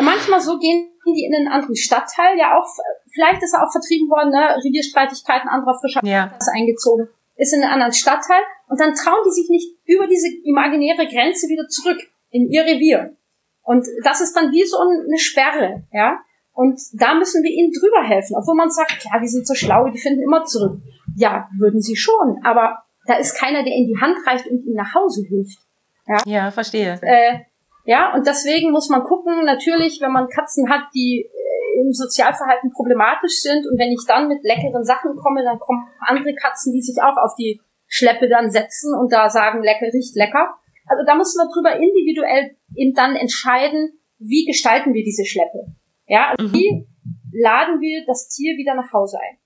manchmal 0.00 0.40
so 0.40 0.58
gehen 0.58 0.90
die 1.04 1.26
in 1.26 1.34
einen 1.34 1.48
anderen 1.48 1.76
Stadtteil, 1.76 2.38
ja 2.38 2.56
auch, 2.56 2.66
vielleicht 3.12 3.42
ist 3.42 3.52
er 3.52 3.62
auch 3.62 3.70
vertrieben 3.70 4.08
worden, 4.08 4.30
ne, 4.30 4.56
Revierstreitigkeiten, 4.56 5.50
anderer 5.50 5.78
Frischer 5.78 6.00
ja. 6.02 6.34
ist 6.38 6.50
eingezogen, 6.54 7.08
ist 7.36 7.52
in 7.52 7.62
einen 7.62 7.72
anderen 7.72 7.92
Stadtteil 7.92 8.40
und 8.68 8.80
dann 8.80 8.94
trauen 8.94 9.22
die 9.26 9.34
sich 9.34 9.50
nicht 9.50 9.76
über 9.84 10.06
diese 10.06 10.28
imaginäre 10.44 11.06
Grenze 11.06 11.48
wieder 11.48 11.68
zurück 11.68 11.98
in 12.30 12.48
ihr 12.48 12.62
Revier. 12.62 13.16
Und 13.62 13.86
das 14.02 14.20
ist 14.20 14.34
dann 14.34 14.50
wie 14.50 14.64
so 14.64 14.78
eine 14.78 15.18
Sperre, 15.18 15.84
ja. 15.92 16.18
Und 16.54 16.80
da 16.92 17.14
müssen 17.14 17.42
wir 17.42 17.50
ihnen 17.50 17.72
drüber 17.72 18.06
helfen, 18.06 18.36
obwohl 18.38 18.54
man 18.54 18.70
sagt, 18.70 19.00
klar, 19.00 19.20
die 19.20 19.28
sind 19.28 19.46
so 19.46 19.54
schlau, 19.54 19.88
die 19.88 19.98
finden 19.98 20.22
immer 20.22 20.44
zurück. 20.44 20.78
Ja, 21.16 21.48
würden 21.58 21.80
sie 21.80 21.96
schon, 21.96 22.38
aber 22.44 22.78
da 23.06 23.14
ist 23.14 23.36
keiner, 23.36 23.64
der 23.64 23.72
ihnen 23.72 23.88
die 23.88 24.00
Hand 24.00 24.16
reicht 24.26 24.46
und 24.46 24.64
ihnen 24.64 24.76
nach 24.76 24.94
Hause 24.94 25.22
hilft. 25.28 25.58
Ja, 26.06 26.18
ja 26.24 26.50
verstehe. 26.50 26.98
Äh, 27.02 27.40
ja, 27.84 28.14
und 28.14 28.26
deswegen 28.26 28.70
muss 28.70 28.88
man 28.88 29.02
gucken, 29.02 29.44
natürlich, 29.44 30.00
wenn 30.00 30.12
man 30.12 30.28
Katzen 30.28 30.70
hat, 30.70 30.82
die 30.94 31.28
äh, 31.28 31.80
im 31.80 31.92
Sozialverhalten 31.92 32.70
problematisch 32.70 33.40
sind 33.40 33.66
und 33.66 33.76
wenn 33.78 33.90
ich 33.90 34.04
dann 34.06 34.28
mit 34.28 34.42
leckeren 34.44 34.84
Sachen 34.84 35.16
komme, 35.16 35.42
dann 35.42 35.58
kommen 35.58 35.84
andere 36.00 36.34
Katzen, 36.34 36.72
die 36.72 36.80
sich 36.80 37.02
auch 37.02 37.16
auf 37.16 37.34
die 37.36 37.60
Schleppe 37.86 38.28
dann 38.28 38.50
setzen 38.50 38.94
und 38.98 39.12
da 39.12 39.28
sagen, 39.28 39.62
lecker 39.62 39.86
riecht 39.92 40.16
lecker. 40.16 40.54
Also 40.86 41.04
da 41.04 41.14
müssen 41.14 41.38
wir 41.38 41.50
drüber 41.52 41.76
individuell 41.76 42.56
eben 42.76 42.94
dann 42.94 43.16
entscheiden, 43.16 43.98
wie 44.18 44.44
gestalten 44.44 44.94
wir 44.94 45.02
diese 45.02 45.24
Schleppe. 45.24 45.74
Ja, 46.06 46.34
also 46.36 46.48
mhm. 46.48 46.54
wie 46.54 46.86
laden 47.32 47.80
wir 47.80 48.04
das 48.06 48.28
Tier 48.28 48.56
wieder 48.56 48.74
nach 48.74 48.92
Hause 48.92 49.18
ein. 49.20 49.38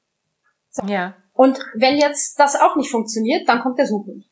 So. 0.71 0.87
Ja. 0.87 1.17
Und 1.33 1.59
wenn 1.75 1.97
jetzt 1.97 2.39
das 2.39 2.61
auch 2.61 2.77
nicht 2.77 2.91
funktioniert, 2.91 3.49
dann 3.49 3.61
kommt 3.61 3.79
der 3.79 3.87
Suchhund. 3.87 4.25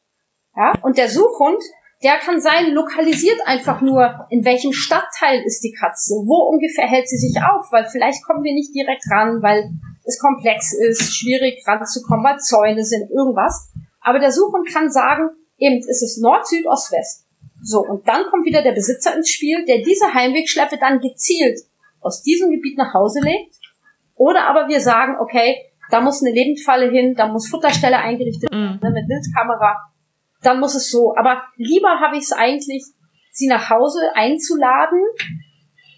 Ja, 0.57 0.73
und 0.83 0.99
der 0.99 1.09
Suchhund, 1.09 1.63
der 2.03 2.17
kann 2.17 2.41
sein, 2.41 2.73
lokalisiert 2.73 3.39
einfach 3.47 3.81
nur, 3.81 4.27
in 4.31 4.45
welchem 4.45 4.73
Stadtteil 4.73 5.43
ist 5.45 5.63
die 5.63 5.73
Katze, 5.73 6.15
wo 6.27 6.51
ungefähr 6.51 6.87
hält 6.87 7.09
sie 7.09 7.19
sich 7.19 7.37
auf, 7.37 7.71
weil 7.71 7.87
vielleicht 7.91 8.25
kommen 8.25 8.43
wir 8.43 8.55
nicht 8.55 8.75
direkt 8.75 9.05
ran, 9.11 9.43
weil 9.43 9.71
es 10.05 10.19
komplex 10.19 10.73
ist, 10.73 11.17
schwierig 11.17 11.63
ranzukommen, 11.67 12.25
weil 12.25 12.39
Zäune 12.39 12.85
sind, 12.85 13.11
irgendwas. 13.11 13.71
Aber 14.01 14.19
der 14.19 14.33
Suchhund 14.33 14.69
kann 14.73 14.91
sagen, 14.91 15.31
eben 15.59 15.79
ist 15.79 16.03
es 16.03 16.19
Nord, 16.21 16.47
Süd, 16.47 16.67
Ost, 16.67 16.93
West. 16.93 17.27
So, 17.63 17.81
und 17.81 18.07
dann 18.09 18.25
kommt 18.31 18.47
wieder 18.47 18.63
der 18.63 18.73
Besitzer 18.73 19.15
ins 19.15 19.31
Spiel, 19.31 19.65
der 19.65 19.79
diese 19.83 20.13
Heimwegschleppe 20.13 20.79
dann 20.79 21.01
gezielt 21.01 21.61
aus 22.01 22.23
diesem 22.23 22.51
Gebiet 22.51 22.79
nach 22.79 22.95
Hause 22.95 23.21
legt. 23.23 23.57
Oder 24.15 24.49
aber 24.49 24.69
wir 24.69 24.81
sagen, 24.81 25.17
okay, 25.21 25.57
da 25.91 26.01
muss 26.01 26.23
eine 26.23 26.33
Lebendfalle 26.33 26.91
hin, 26.91 27.15
da 27.15 27.29
muss 27.29 27.49
Futterstelle 27.49 27.99
eingerichtet 27.99 28.51
werden 28.51 28.79
mm. 28.81 28.93
mit 28.93 29.09
Wildkamera 29.09 29.77
dann 30.47 30.61
muss 30.61 30.75
es 30.75 30.91
so. 30.91 31.15
Aber 31.17 31.43
lieber 31.57 32.01
habe 32.01 32.17
ich 32.17 32.25
es 32.25 32.33
eigentlich, 32.33 32.85
sie 33.31 33.49
nach 33.49 33.69
Hause 33.69 34.01
einzuladen, 34.15 35.03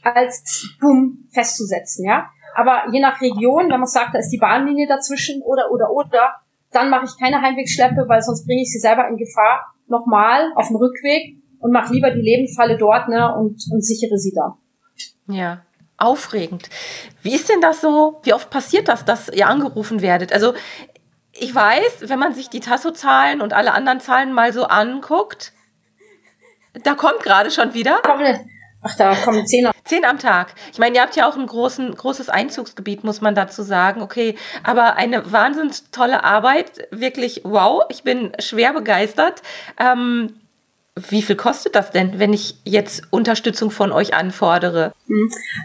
als 0.02 0.74
bumm 0.80 1.28
festzusetzen, 1.30 2.06
ja. 2.06 2.30
Aber 2.54 2.84
je 2.92 3.00
nach 3.00 3.20
Region, 3.20 3.70
wenn 3.70 3.80
man 3.80 3.86
sagt, 3.86 4.14
da 4.14 4.18
ist 4.18 4.30
die 4.30 4.38
Bahnlinie 4.38 4.88
dazwischen 4.88 5.42
oder 5.42 5.70
oder 5.70 5.90
oder, 5.90 6.34
dann 6.72 6.90
mache 6.90 7.04
ich 7.04 7.18
keine 7.20 7.40
Heimwegschleppe, 7.40 8.04
weil 8.08 8.22
sonst 8.22 8.46
bringe 8.46 8.62
ich 8.62 8.72
sie 8.72 8.80
selber 8.80 9.06
in 9.08 9.16
Gefahr. 9.16 9.74
Nochmal 9.86 10.52
auf 10.54 10.68
dem 10.68 10.76
Rückweg 10.76 11.36
und 11.60 11.72
mache 11.72 11.92
lieber 11.92 12.10
die 12.10 12.20
Lebendfalle 12.20 12.76
dort 12.76 13.08
ne, 13.08 13.34
und, 13.34 13.62
und 13.72 13.84
sichere 13.84 14.18
sie 14.18 14.32
da. 14.34 14.58
Ja, 15.26 15.62
aufregend. 15.98 16.70
Wie 17.22 17.34
ist 17.34 17.48
denn 17.48 17.60
das 17.60 17.80
so? 17.80 18.20
Wie 18.22 18.32
oft 18.32 18.50
passiert 18.50 18.88
das, 18.88 19.04
dass 19.04 19.28
ihr 19.28 19.48
angerufen 19.48 20.00
werdet? 20.00 20.32
Also 20.32 20.54
ich 21.32 21.54
weiß, 21.54 22.02
wenn 22.02 22.18
man 22.18 22.34
sich 22.34 22.48
die 22.48 22.60
Tasso-Zahlen 22.60 23.40
und 23.40 23.52
alle 23.52 23.72
anderen 23.72 24.00
Zahlen 24.00 24.32
mal 24.32 24.52
so 24.52 24.64
anguckt, 24.64 25.52
da 26.84 26.94
kommt 26.94 27.20
gerade 27.20 27.50
schon 27.50 27.74
wieder. 27.74 28.00
Ach, 28.82 28.94
da 28.96 29.14
kommen 29.16 29.46
zehn. 29.46 29.68
Zehn 29.84 30.04
am 30.04 30.18
Tag. 30.18 30.54
Ich 30.72 30.78
meine, 30.78 30.96
ihr 30.96 31.02
habt 31.02 31.16
ja 31.16 31.28
auch 31.28 31.36
ein 31.36 31.46
großen, 31.46 31.94
großes 31.94 32.28
Einzugsgebiet, 32.28 33.02
muss 33.02 33.20
man 33.20 33.34
dazu 33.34 33.62
sagen. 33.62 34.02
Okay, 34.02 34.36
aber 34.62 34.94
eine 34.94 35.32
wahnsinnig 35.32 35.90
tolle 35.90 36.22
Arbeit. 36.22 36.86
Wirklich 36.90 37.40
wow. 37.44 37.82
Ich 37.88 38.04
bin 38.04 38.32
schwer 38.38 38.72
begeistert. 38.72 39.42
Ähm, 39.80 40.40
wie 41.10 41.22
viel 41.22 41.36
kostet 41.36 41.74
das 41.74 41.90
denn, 41.90 42.18
wenn 42.18 42.32
ich 42.32 42.56
jetzt 42.64 43.02
Unterstützung 43.10 43.70
von 43.70 43.92
euch 43.92 44.14
anfordere? 44.14 44.92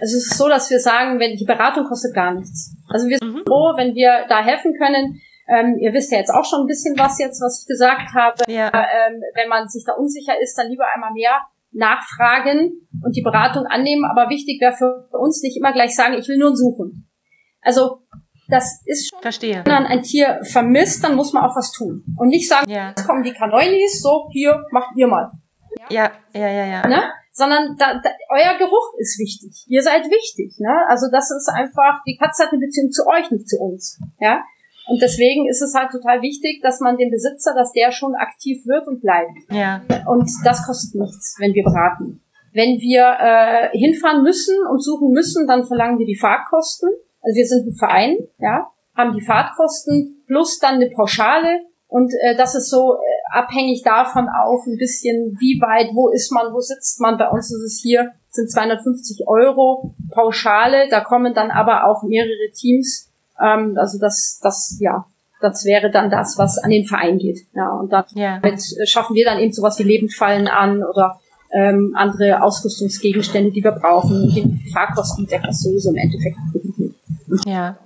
Also 0.02 0.18
es 0.18 0.32
ist 0.32 0.38
so, 0.38 0.48
dass 0.48 0.70
wir 0.70 0.80
sagen, 0.80 1.20
wenn 1.20 1.36
die 1.36 1.46
Beratung 1.46 1.86
kostet 1.86 2.14
gar 2.14 2.34
nichts. 2.34 2.76
Also 2.90 3.08
wir 3.08 3.18
sind 3.18 3.34
mhm. 3.34 3.44
froh, 3.48 3.74
wenn 3.76 3.96
wir 3.96 4.26
da 4.30 4.44
helfen 4.44 4.74
können. 4.78 5.22
Ähm, 5.48 5.78
ihr 5.80 5.94
wisst 5.94 6.12
ja 6.12 6.20
jetzt 6.20 6.32
auch 6.32 6.46
schon 6.46 6.62
ein 6.62 6.68
bisschen 6.68 6.98
was 6.98 7.20
jetzt, 7.20 7.42
was 7.42 7.62
ich 7.62 7.68
gesagt 7.68 8.14
habe. 8.14 8.42
Ja. 8.48 8.68
Ähm, 8.68 9.22
wenn 9.36 9.50
man 9.50 9.68
sich 9.68 9.84
da 9.86 9.94
unsicher 9.94 10.40
ist, 10.42 10.58
dann 10.58 10.70
lieber 10.70 10.86
einmal 10.94 11.12
mehr 11.12 11.42
nachfragen 11.72 12.88
und 13.04 13.16
die 13.16 13.22
Beratung 13.22 13.66
annehmen. 13.66 14.06
Aber 14.06 14.30
wichtig 14.30 14.62
wäre 14.62 14.74
für 14.74 15.08
uns 15.18 15.42
nicht 15.42 15.58
immer 15.58 15.74
gleich 15.74 15.96
sagen, 15.96 16.14
ich 16.14 16.28
will 16.28 16.38
nur 16.38 16.56
suchen. 16.56 17.10
Also 17.62 18.04
das 18.54 18.82
ist 18.86 19.10
schon, 19.10 19.22
Verstehe. 19.22 19.62
wenn 19.66 19.74
man 19.74 19.86
ein 19.86 20.04
Tier 20.04 20.40
vermisst, 20.44 21.04
dann 21.04 21.16
muss 21.16 21.34
man 21.34 21.44
auch 21.44 21.56
was 21.56 21.72
tun. 21.72 22.04
Und 22.18 22.28
nicht 22.28 22.48
sagen, 22.48 22.70
ja. 22.70 22.90
jetzt 22.90 23.06
kommen 23.08 23.24
die 23.24 23.34
Kanoilis, 23.34 24.02
so, 24.02 24.30
hier, 24.32 24.64
macht 24.72 24.96
ihr 24.96 25.08
mal. 25.08 25.32
Ja, 25.90 26.12
ja, 26.34 26.48
ja, 26.48 26.66
ja. 26.66 26.88
Ne? 26.88 27.02
Sondern 27.32 27.76
da, 27.78 27.96
da, 27.96 28.10
euer 28.30 28.58
Geruch 28.60 28.94
ist 29.00 29.18
wichtig. 29.20 29.66
Ihr 29.68 29.82
seid 29.82 30.06
wichtig. 30.06 30.54
Ne? 30.60 30.86
Also 30.88 31.08
das 31.12 31.32
ist 31.32 31.50
einfach, 31.50 32.02
die 32.06 32.16
Katze 32.16 32.44
hat 32.44 32.52
eine 32.52 32.60
Beziehung 32.60 32.92
zu 32.92 33.08
euch, 33.08 33.32
nicht 33.32 33.50
zu 33.50 33.58
uns. 33.60 34.00
Ja? 34.20 34.44
Und 34.86 35.02
deswegen 35.02 35.50
ist 35.50 35.62
es 35.62 35.74
halt 35.74 35.92
total 35.92 36.22
wichtig, 36.22 36.62
dass 36.62 36.80
man 36.80 36.98
den 36.98 37.10
Besitzer, 37.10 37.56
dass 37.56 37.72
der 37.72 37.92
schon 37.92 38.14
aktiv 38.16 38.66
wird 38.66 38.88
und 38.88 39.02
bleibt. 39.02 39.32
Ja. 39.50 39.82
Und 40.06 40.30
das 40.44 40.66
kostet 40.68 40.94
nichts, 41.00 41.38
wenn 41.40 41.54
wir 41.54 41.64
beraten. 41.64 42.22
Wenn 42.52 42.78
wir 42.80 43.18
äh, 43.20 43.76
hinfahren 43.76 44.22
müssen 44.22 44.56
und 44.70 44.84
suchen 44.84 45.10
müssen, 45.10 45.48
dann 45.48 45.66
verlangen 45.66 45.98
wir 45.98 46.06
die 46.06 46.18
Fahrtkosten. 46.18 46.90
Also 47.24 47.36
wir 47.38 47.48
sind 47.48 47.68
ein 47.68 47.76
Verein, 47.76 48.18
ja, 48.40 48.68
haben 48.96 49.14
die 49.16 49.26
Fahrtkosten 49.26 50.24
plus 50.28 50.60
dann 50.60 50.76
eine 50.76 50.90
Pauschale 50.92 51.62
und 51.88 52.12
äh, 52.22 52.36
das 52.36 52.56
ist 52.56 52.70
so 52.70 52.96
äh, 52.96 53.38
abhängig 53.38 53.84
davon 53.84 54.28
auch 54.28 54.66
ein 54.66 54.78
bisschen, 54.78 55.38
wie 55.40 55.60
weit, 55.62 55.90
wo 55.94 56.10
ist 56.10 56.32
man, 56.32 56.54
wo 56.54 56.60
sitzt 56.60 57.00
man. 57.00 57.18
Bei 57.18 57.30
uns 57.30 57.52
ist 57.52 57.64
es 57.64 57.82
hier 57.82 58.12
sind 58.34 58.50
250 58.50 59.28
Euro 59.28 59.94
Pauschale. 60.12 60.90
Da 60.90 61.02
kommen 61.02 61.34
dann 61.34 61.52
aber 61.52 61.88
auch 61.88 62.04
mehrere 62.04 62.52
Teams 62.54 63.10
Ähm, 63.40 63.78
also 63.78 64.00
das, 64.00 64.40
das, 64.42 64.78
ja, 64.80 65.06
das 65.42 65.66
wäre 65.66 65.92
dann 65.92 66.10
das, 66.10 66.38
was 66.38 66.58
an 66.58 66.70
den 66.70 66.86
Verein 66.86 67.18
geht. 67.18 67.42
Ja, 67.56 67.70
und 67.74 67.92
damit 67.92 68.12
ja. 68.16 68.42
schaffen 68.86 69.16
wir 69.16 69.26
dann 69.26 69.40
eben 69.40 69.54
sowas 69.54 69.78
wie 69.80 69.84
Lebendfallen 69.84 70.48
an 70.48 70.84
oder 70.84 71.20
ähm, 71.52 71.94
andere 71.96 72.42
Ausrüstungsgegenstände, 72.42 73.52
die 73.52 73.64
wir 73.64 73.72
brauchen. 73.72 74.30
Die 74.34 74.72
Fahrkosten 74.72 75.28
deckt 75.28 75.48
das 75.48 75.62
sowieso 75.62 75.90
im 75.90 75.98
Endeffekt. 75.98 76.38
Ja. 77.46 77.78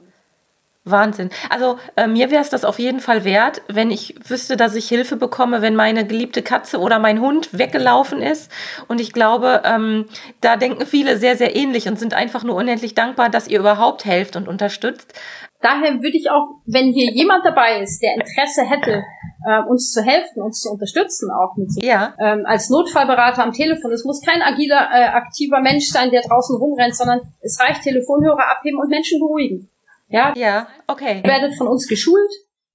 Wahnsinn. 0.86 1.30
Also 1.50 1.80
äh, 1.98 2.08
mir 2.08 2.32
wäre 2.32 2.42
es 2.42 2.50
das 2.50 2.64
auf 2.64 2.80
jeden 2.80 3.02
Fall 3.02 3.26
wert, 3.26 3.62
wenn 3.68 3.92
ich 3.92 4.16
wüsste, 4.30 4.56
dass 4.56 4.74
ich 4.74 4.88
Hilfe 4.88 5.18
bekomme, 5.18 5.62
wenn 5.62 5.76
meine 5.76 6.08
geliebte 6.08 6.42
Katze 6.42 6.80
oder 6.80 6.98
mein 7.00 7.20
Hund 7.20 7.50
weggelaufen 7.58 8.22
ist. 8.22 8.50
Und 8.88 9.02
ich 9.02 9.12
glaube, 9.12 9.64
ähm, 9.66 10.06
da 10.40 10.56
denken 10.56 10.86
viele 10.86 11.18
sehr, 11.18 11.36
sehr 11.36 11.56
ähnlich 11.58 11.88
und 11.90 12.00
sind 12.00 12.14
einfach 12.14 12.44
nur 12.44 12.56
unendlich 12.56 12.96
dankbar, 12.96 13.30
dass 13.30 13.50
ihr 13.50 13.60
überhaupt 13.60 14.06
helft 14.06 14.38
und 14.38 14.48
unterstützt. 14.48 15.14
Daher 15.62 15.96
würde 16.02 16.18
ich 16.18 16.30
auch, 16.30 16.62
wenn 16.66 16.94
hier 16.94 17.12
jemand 17.12 17.44
dabei 17.44 17.82
ist, 17.82 18.02
der 18.02 18.14
Interesse 18.14 18.64
hätte, 18.64 19.04
äh, 19.48 19.62
uns 19.68 19.92
zu 19.92 20.04
helfen, 20.04 20.42
uns 20.42 20.62
zu 20.62 20.70
unterstützen, 20.70 21.30
auch 21.32 21.56
mit 21.58 21.74
so, 21.74 21.82
ja. 21.82 22.14
ähm, 22.20 22.44
als 22.46 22.70
Notfallberater 22.70 23.44
am 23.44 23.54
Telefon. 23.54 23.92
Es 23.92 24.06
muss 24.06 24.22
kein 24.22 24.42
agiler, 24.42 24.88
äh, 24.94 25.06
aktiver 25.06 25.62
Mensch 25.62 25.88
sein, 25.88 26.12
der 26.12 26.22
draußen 26.22 26.56
rumrennt, 26.58 26.96
sondern 26.96 27.22
es 27.42 27.60
reicht 27.60 27.82
Telefonhörer 27.82 28.52
abheben 28.52 28.80
und 28.80 28.90
Menschen 28.90 29.20
beruhigen. 29.20 29.70
Ja, 30.10 30.34
ja, 30.36 30.68
okay. 30.88 31.22
Ihr 31.24 31.30
werdet 31.30 31.56
von 31.56 31.68
uns 31.68 31.88
geschult. 31.88 32.32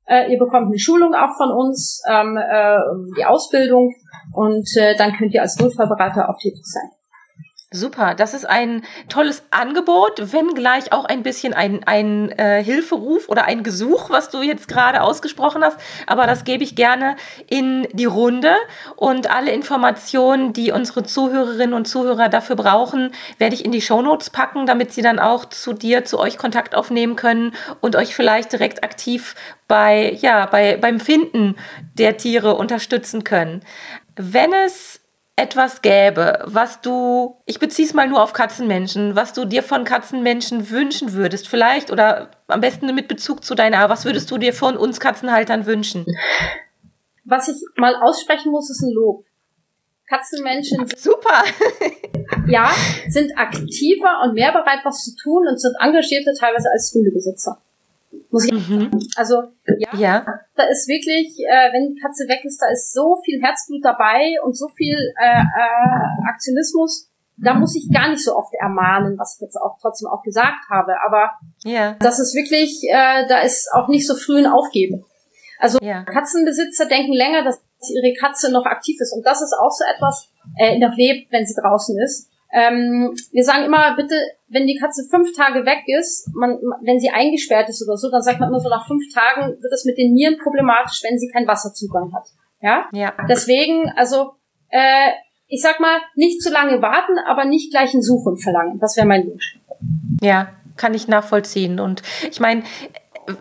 Äh, 0.07 0.33
ihr 0.33 0.39
bekommt 0.39 0.67
eine 0.67 0.79
Schulung 0.79 1.15
auch 1.15 1.37
von 1.37 1.51
uns, 1.53 2.03
ähm, 2.11 2.37
äh, 2.37 2.79
die 3.17 3.25
Ausbildung 3.25 3.95
und 4.33 4.69
äh, 4.77 4.97
dann 4.97 5.13
könnt 5.13 5.33
ihr 5.33 5.43
als 5.43 5.59
Notfallberater 5.59 6.29
auch 6.29 6.39
tätig 6.39 6.65
sein. 6.65 6.91
Super, 7.75 8.15
das 8.15 8.35
ist 8.35 8.45
ein 8.45 8.83
tolles 9.09 9.45
Angebot, 9.51 10.33
wenn 10.33 10.49
gleich 10.49 10.93
auch 10.93 11.07
ein 11.07 11.23
bisschen 11.23 11.55
ein, 11.55 11.83
ein 11.85 12.31
äh, 12.33 12.63
Hilferuf 12.63 13.31
oder 13.31 13.47
ein 13.47 13.63
Gesuch, 13.63 14.11
was 14.11 14.29
du 14.29 14.43
jetzt 14.43 14.69
gerade 14.69 15.03
ausgesprochen 15.03 15.65
hast. 15.65 15.79
Aber 16.07 16.27
das 16.27 16.45
gebe 16.45 16.63
ich 16.65 16.77
gerne 16.77 17.17
in 17.49 17.89
die 17.93 18.05
Runde 18.05 18.55
und 18.97 19.31
alle 19.31 19.53
Informationen, 19.53 20.53
die 20.53 20.71
unsere 20.71 21.03
Zuhörerinnen 21.03 21.73
und 21.73 21.89
Zuhörer 21.89 22.29
dafür 22.29 22.57
brauchen, 22.57 23.13
werde 23.39 23.55
ich 23.55 23.65
in 23.65 23.73
die 23.73 23.81
Shownotes 23.81 24.29
packen, 24.29 24.67
damit 24.67 24.93
sie 24.93 25.03
dann 25.03 25.19
auch 25.19 25.47
zu 25.47 25.73
dir, 25.73 26.05
zu 26.05 26.19
euch 26.19 26.37
Kontakt 26.37 26.75
aufnehmen 26.75 27.17
können 27.17 27.55
und 27.81 27.97
euch 27.97 28.15
vielleicht 28.15 28.53
direkt 28.53 28.85
aktiv 28.85 29.35
bei, 29.67 30.13
ja, 30.21 30.45
bei, 30.45 30.77
beim 30.77 31.01
Finden 31.01 31.57
der 31.95 32.19
Tiere 32.19 32.57
unterstützen 32.57 33.25
können. 33.25 33.63
Wenn 34.17 34.53
es 34.53 35.02
etwas 35.37 35.81
gäbe, 35.81 36.41
was 36.45 36.81
du, 36.83 37.37
ich 37.47 37.59
beziehe 37.59 37.89
es 37.89 37.95
mal 37.95 38.09
nur 38.09 38.23
auf 38.23 38.33
Katzenmenschen, 38.33 39.17
was 39.17 39.33
du 39.33 39.45
dir 39.45 39.63
von 39.63 39.85
Katzenmenschen 39.85 40.69
wünschen 40.69 41.15
würdest, 41.15 41.49
vielleicht 41.49 41.91
oder 41.91 42.31
am 42.49 42.61
besten 42.61 42.95
mit 42.95 43.09
Bezug 43.09 43.43
zu 43.43 43.55
deiner, 43.55 43.89
was 43.89 44.05
würdest 44.05 44.31
du 44.31 44.39
dir 44.39 44.53
von 44.53 44.77
uns 44.77 45.01
Katzenhaltern 45.01 45.65
wünschen? 45.65 46.05
Was 47.25 47.49
ich 47.49 47.57
mal 47.77 47.95
aussprechen 47.97 48.53
muss, 48.53 48.71
ist 48.71 48.83
ein 48.83 48.93
Lob. 48.93 49.25
Katzenmenschen 50.07 50.87
sind, 50.87 50.99
super. 50.99 51.43
ja, 52.49 52.71
sind 53.09 53.33
aktiver 53.39 54.23
und 54.25 54.35
mehr 54.35 54.53
bereit, 54.53 54.81
was 54.85 55.03
zu 55.05 55.17
tun 55.17 55.47
und 55.49 55.59
sind 55.59 55.75
engagierter 55.81 56.35
teilweise 56.39 56.69
als 56.71 56.93
Hundebesitzer 56.95 57.63
muss 58.31 58.47
ich 58.47 58.69
mhm. 58.69 58.91
Also 59.17 59.43
ja, 59.67 59.97
ja, 59.97 60.27
da 60.57 60.65
ist 60.65 60.89
wirklich, 60.89 61.39
äh, 61.49 61.73
wenn 61.73 61.95
die 61.95 62.01
Katze 62.01 62.29
weg 62.29 62.45
ist, 62.45 62.61
da 62.61 62.67
ist 62.71 62.93
so 62.93 63.17
viel 63.25 63.41
Herzblut 63.43 63.85
dabei 63.85 64.35
und 64.45 64.57
so 64.57 64.69
viel 64.69 64.97
äh, 65.21 65.41
äh, 65.41 66.29
Aktionismus. 66.29 67.09
Da 67.37 67.55
muss 67.55 67.75
ich 67.75 67.91
gar 67.93 68.09
nicht 68.09 68.23
so 68.23 68.37
oft 68.37 68.53
ermahnen, 68.55 69.19
was 69.19 69.37
ich 69.37 69.41
jetzt 69.41 69.57
auch 69.57 69.77
trotzdem 69.81 70.09
auch 70.09 70.23
gesagt 70.23 70.69
habe. 70.71 70.95
Aber 71.05 71.33
ja. 71.65 71.97
das 71.99 72.21
ist 72.21 72.35
wirklich, 72.35 72.83
äh, 72.89 73.27
da 73.27 73.41
ist 73.41 73.69
auch 73.73 73.89
nicht 73.89 74.07
so 74.07 74.15
früh 74.15 74.39
ein 74.39 74.47
Aufgeben. 74.47 75.05
Also 75.59 75.79
ja. 75.81 76.05
Katzenbesitzer 76.05 76.87
denken 76.87 77.13
länger, 77.13 77.43
dass 77.43 77.63
ihre 77.91 78.15
Katze 78.15 78.53
noch 78.53 78.67
aktiv 78.67 78.97
ist. 79.01 79.13
Und 79.13 79.25
das 79.25 79.43
ist 79.43 79.55
auch 79.59 79.71
so 79.71 79.85
etwas, 79.95 80.29
äh, 80.59 80.79
noch 80.79 80.95
lebt, 80.97 81.33
wenn 81.33 81.47
sie 81.47 81.55
draußen 81.55 81.99
ist. 82.01 82.29
Ähm, 82.53 83.15
wir 83.33 83.45
sagen 83.45 83.65
immer, 83.65 83.97
bitte, 83.97 84.15
wenn 84.49 84.67
die 84.67 84.77
Katze 84.77 85.09
fünf 85.11 85.35
Tage 85.35 85.65
weg 85.65 85.85
ist, 85.87 86.29
man, 86.35 86.59
wenn 86.83 87.01
sie 87.01 87.09
eingesperrt 87.09 87.69
ist 87.71 87.83
oder 87.87 87.97
so, 87.97 88.11
dann 88.11 88.23
sagt 88.23 88.41
man 88.41 88.51
immer 88.51 88.61
so, 88.61 88.69
nach 88.69 88.87
fünf 88.87 89.05
Tagen 89.13 89.53
wird 89.61 89.73
es 89.73 89.87
mit 89.87 89.97
den 89.97 90.13
Nieren 90.13 90.37
problematisch, 90.37 91.01
wenn 91.03 91.19
sie 91.19 91.29
keinen 91.29 91.49
Wasserzugang 91.49 92.13
hat. 92.15 92.29
Ja? 92.61 92.89
ja. 92.93 93.15
Deswegen, 93.29 93.91
also, 93.97 94.33
äh, 94.69 95.11
ich 95.49 95.63
sag 95.63 95.81
mal, 95.81 95.99
nicht 96.15 96.43
zu 96.43 96.53
lange 96.53 96.83
warten, 96.83 97.19
aber 97.27 97.47
nicht 97.47 97.73
gleich 97.73 97.95
ein 97.95 98.03
Suchen 98.03 98.37
verlangen. 98.37 98.79
Das 98.79 98.97
wäre 98.97 99.07
mein 99.07 99.27
Wunsch. 99.27 99.59
Ja, 100.21 100.51
kann 100.77 100.95
ich 100.95 101.09
nachvollziehen. 101.09 101.81
Und 101.81 102.03
ich 102.31 102.41
meine, 102.41 102.63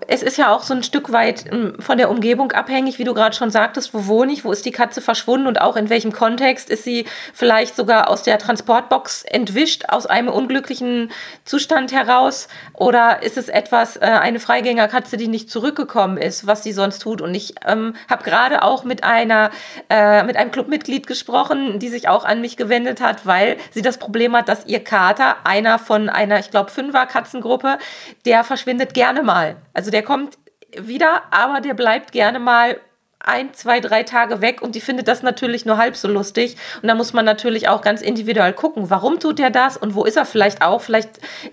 es 0.07 0.21
ist 0.21 0.37
ja 0.37 0.53
auch 0.53 0.61
so 0.61 0.75
ein 0.75 0.83
Stück 0.83 1.11
weit 1.11 1.45
ähm, 1.51 1.73
von 1.79 1.97
der 1.97 2.11
Umgebung 2.11 2.51
abhängig, 2.51 2.99
wie 2.99 3.03
du 3.03 3.15
gerade 3.15 3.35
schon 3.35 3.49
sagtest, 3.49 3.93
wo 3.93 4.05
wohne 4.05 4.31
ich, 4.31 4.45
wo 4.45 4.51
ist 4.51 4.65
die 4.65 4.71
Katze 4.71 5.01
verschwunden 5.01 5.47
und 5.47 5.59
auch 5.59 5.75
in 5.75 5.89
welchem 5.89 6.11
Kontext 6.11 6.69
ist 6.69 6.83
sie 6.83 7.05
vielleicht 7.33 7.75
sogar 7.75 8.09
aus 8.09 8.21
der 8.21 8.37
Transportbox 8.37 9.23
entwischt, 9.23 9.85
aus 9.87 10.05
einem 10.05 10.27
unglücklichen 10.27 11.11
Zustand 11.45 11.91
heraus 11.91 12.47
oder 12.73 13.23
ist 13.23 13.37
es 13.37 13.49
etwas, 13.49 13.97
äh, 13.97 14.01
eine 14.01 14.39
Freigängerkatze, 14.39 15.17
die 15.17 15.27
nicht 15.27 15.49
zurückgekommen 15.49 16.17
ist, 16.17 16.45
was 16.45 16.63
sie 16.63 16.73
sonst 16.73 16.99
tut. 16.99 17.19
Und 17.19 17.33
ich 17.33 17.55
ähm, 17.65 17.95
habe 18.07 18.23
gerade 18.23 18.63
auch 18.63 18.83
mit 18.83 19.03
einer, 19.03 19.49
äh, 19.89 20.23
mit 20.23 20.37
einem 20.37 20.51
Clubmitglied 20.51 21.07
gesprochen, 21.07 21.79
die 21.79 21.89
sich 21.89 22.07
auch 22.07 22.23
an 22.23 22.41
mich 22.41 22.55
gewendet 22.55 23.01
hat, 23.01 23.25
weil 23.25 23.57
sie 23.71 23.81
das 23.81 23.97
Problem 23.97 24.35
hat, 24.35 24.47
dass 24.47 24.67
ihr 24.67 24.83
Kater, 24.83 25.37
einer 25.43 25.79
von 25.79 26.07
einer, 26.07 26.37
ich 26.37 26.51
glaube, 26.51 26.69
Fünfer 26.69 27.07
Katzengruppe, 27.07 27.79
der 28.25 28.43
verschwindet 28.43 28.93
gerne 28.93 29.23
mal. 29.23 29.55
Also 29.73 29.80
der 29.89 30.03
kommt 30.03 30.37
wieder, 30.77 31.23
aber 31.31 31.61
der 31.61 31.73
bleibt 31.73 32.11
gerne 32.11 32.39
mal 32.39 32.77
ein, 33.23 33.53
zwei, 33.53 33.79
drei 33.79 34.03
Tage 34.03 34.41
weg 34.41 34.61
und 34.61 34.75
die 34.75 34.81
findet 34.81 35.07
das 35.07 35.23
natürlich 35.23 35.65
nur 35.65 35.77
halb 35.77 35.95
so 35.95 36.07
lustig. 36.07 36.57
Und 36.81 36.87
da 36.87 36.95
muss 36.95 37.13
man 37.13 37.25
natürlich 37.25 37.67
auch 37.67 37.81
ganz 37.81 38.01
individuell 38.01 38.53
gucken, 38.53 38.89
warum 38.89 39.19
tut 39.19 39.39
er 39.39 39.51
das 39.51 39.77
und 39.77 39.95
wo 39.95 40.03
ist 40.05 40.17
er 40.17 40.25
vielleicht 40.25 40.61
auch. 40.61 40.81
Vielleicht 40.81 41.09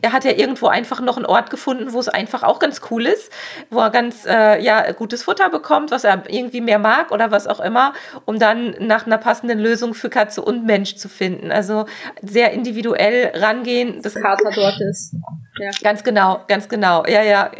hat 0.06 0.24
er 0.24 0.38
irgendwo 0.38 0.68
einfach 0.68 1.00
noch 1.00 1.16
einen 1.16 1.26
Ort 1.26 1.50
gefunden, 1.50 1.92
wo 1.92 2.00
es 2.00 2.08
einfach 2.08 2.42
auch 2.42 2.58
ganz 2.58 2.80
cool 2.90 3.06
ist, 3.06 3.30
wo 3.70 3.80
er 3.80 3.90
ganz 3.90 4.24
äh, 4.26 4.62
ja, 4.62 4.90
gutes 4.92 5.22
Futter 5.22 5.50
bekommt, 5.50 5.90
was 5.90 6.04
er 6.04 6.22
irgendwie 6.28 6.60
mehr 6.60 6.78
mag 6.78 7.10
oder 7.10 7.30
was 7.30 7.46
auch 7.46 7.60
immer, 7.60 7.92
um 8.24 8.38
dann 8.38 8.74
nach 8.80 9.06
einer 9.06 9.18
passenden 9.18 9.58
Lösung 9.58 9.94
für 9.94 10.08
Katze 10.08 10.42
und 10.42 10.64
Mensch 10.64 10.96
zu 10.96 11.08
finden. 11.08 11.52
Also 11.52 11.86
sehr 12.22 12.52
individuell 12.52 13.32
rangehen. 13.34 14.00
Das 14.02 14.14
Kater 14.14 14.50
dort 14.54 14.80
ist. 14.80 15.14
Ja. 15.58 15.70
Ganz 15.82 16.02
genau, 16.02 16.44
ganz 16.48 16.68
genau. 16.68 17.04
Ja, 17.06 17.22
ja. 17.22 17.50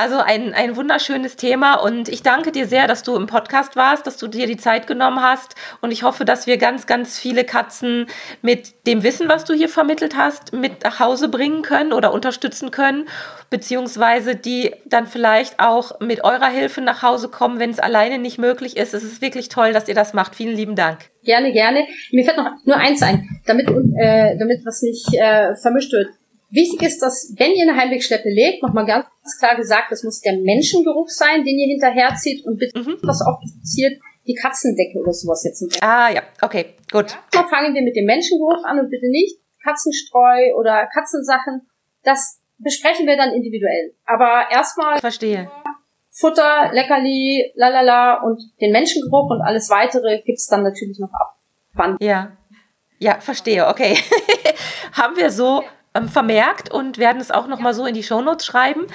Also 0.00 0.16
ein, 0.16 0.54
ein 0.54 0.76
wunderschönes 0.76 1.36
Thema 1.36 1.74
und 1.74 2.08
ich 2.08 2.22
danke 2.22 2.52
dir 2.52 2.66
sehr, 2.66 2.86
dass 2.86 3.02
du 3.02 3.16
im 3.16 3.26
Podcast 3.26 3.76
warst, 3.76 4.06
dass 4.06 4.16
du 4.16 4.28
dir 4.28 4.46
die 4.46 4.56
Zeit 4.56 4.86
genommen 4.86 5.20
hast 5.20 5.56
und 5.82 5.90
ich 5.90 6.04
hoffe, 6.04 6.24
dass 6.24 6.46
wir 6.46 6.56
ganz, 6.56 6.86
ganz 6.86 7.18
viele 7.18 7.44
Katzen 7.44 8.06
mit 8.40 8.86
dem 8.86 9.02
Wissen, 9.02 9.28
was 9.28 9.44
du 9.44 9.52
hier 9.52 9.68
vermittelt 9.68 10.16
hast, 10.16 10.54
mit 10.54 10.84
nach 10.84 11.00
Hause 11.00 11.28
bringen 11.28 11.60
können 11.60 11.92
oder 11.92 12.14
unterstützen 12.14 12.70
können, 12.70 13.10
beziehungsweise 13.50 14.36
die 14.36 14.74
dann 14.86 15.06
vielleicht 15.06 15.60
auch 15.60 16.00
mit 16.00 16.24
eurer 16.24 16.48
Hilfe 16.48 16.80
nach 16.80 17.02
Hause 17.02 17.28
kommen, 17.28 17.58
wenn 17.58 17.68
es 17.68 17.78
alleine 17.78 18.16
nicht 18.16 18.38
möglich 18.38 18.78
ist. 18.78 18.94
Es 18.94 19.04
ist 19.04 19.20
wirklich 19.20 19.50
toll, 19.50 19.74
dass 19.74 19.86
ihr 19.86 19.94
das 19.94 20.14
macht. 20.14 20.34
Vielen 20.34 20.56
lieben 20.56 20.76
Dank. 20.76 21.10
Gerne, 21.24 21.52
gerne. 21.52 21.86
Mir 22.10 22.24
fällt 22.24 22.38
noch 22.38 22.52
nur 22.64 22.76
eins 22.76 23.02
ein, 23.02 23.28
damit, 23.44 23.68
äh, 23.68 24.38
damit 24.38 24.64
was 24.64 24.80
nicht 24.80 25.12
äh, 25.12 25.54
vermischt 25.56 25.92
wird. 25.92 26.08
Wichtig 26.50 26.82
ist, 26.82 27.00
dass, 27.00 27.32
wenn 27.38 27.52
ihr 27.52 27.68
eine 27.68 27.80
Heimwegschleppe 27.80 28.28
legt, 28.28 28.62
nochmal 28.62 28.84
ganz 28.84 29.06
klar 29.38 29.56
gesagt, 29.56 29.92
das 29.92 30.02
muss 30.02 30.20
der 30.20 30.36
Menschengeruch 30.36 31.08
sein, 31.08 31.44
den 31.44 31.58
ihr 31.58 31.68
hinterherzieht 31.68 32.44
und 32.44 32.58
bitte, 32.58 32.78
mhm. 32.78 32.98
was 33.02 33.22
oft 33.22 33.42
passiert, 33.60 34.00
die 34.26 34.34
Katzendecke 34.34 34.98
oder 34.98 35.12
sowas 35.12 35.44
jetzt 35.44 35.62
nicht. 35.62 35.82
Ah, 35.82 36.10
ja, 36.10 36.22
okay, 36.42 36.74
gut. 36.90 37.16
Ja, 37.34 37.46
fangen 37.48 37.74
wir 37.74 37.82
mit 37.82 37.96
dem 37.96 38.04
Menschengeruch 38.04 38.64
an 38.64 38.80
und 38.80 38.90
bitte 38.90 39.08
nicht 39.10 39.38
Katzenstreu 39.62 40.54
oder 40.58 40.88
Katzensachen. 40.92 41.62
Das 42.02 42.40
besprechen 42.58 43.06
wir 43.06 43.16
dann 43.16 43.32
individuell. 43.32 43.94
Aber 44.04 44.50
erstmal. 44.50 44.98
Verstehe. 44.98 45.50
Futter, 46.10 46.70
Leckerli, 46.72 47.52
lalala 47.54 48.22
und 48.22 48.42
den 48.60 48.72
Menschengeruch 48.72 49.30
und 49.30 49.42
alles 49.42 49.70
weitere 49.70 50.20
gibt's 50.22 50.48
dann 50.48 50.62
natürlich 50.64 50.98
noch 50.98 51.12
ab. 51.12 51.38
Wann? 51.74 51.96
Ja. 52.00 52.36
Ja, 52.98 53.20
verstehe, 53.20 53.66
okay. 53.66 53.96
Haben 54.92 55.16
wir 55.16 55.30
so 55.30 55.62
vermerkt 56.08 56.72
und 56.72 56.98
werden 56.98 57.20
es 57.20 57.30
auch 57.30 57.48
noch 57.48 57.60
mal 57.60 57.74
so 57.74 57.84
in 57.84 57.94
die 57.94 58.02
Shownotes 58.02 58.46
schreiben. 58.46 58.86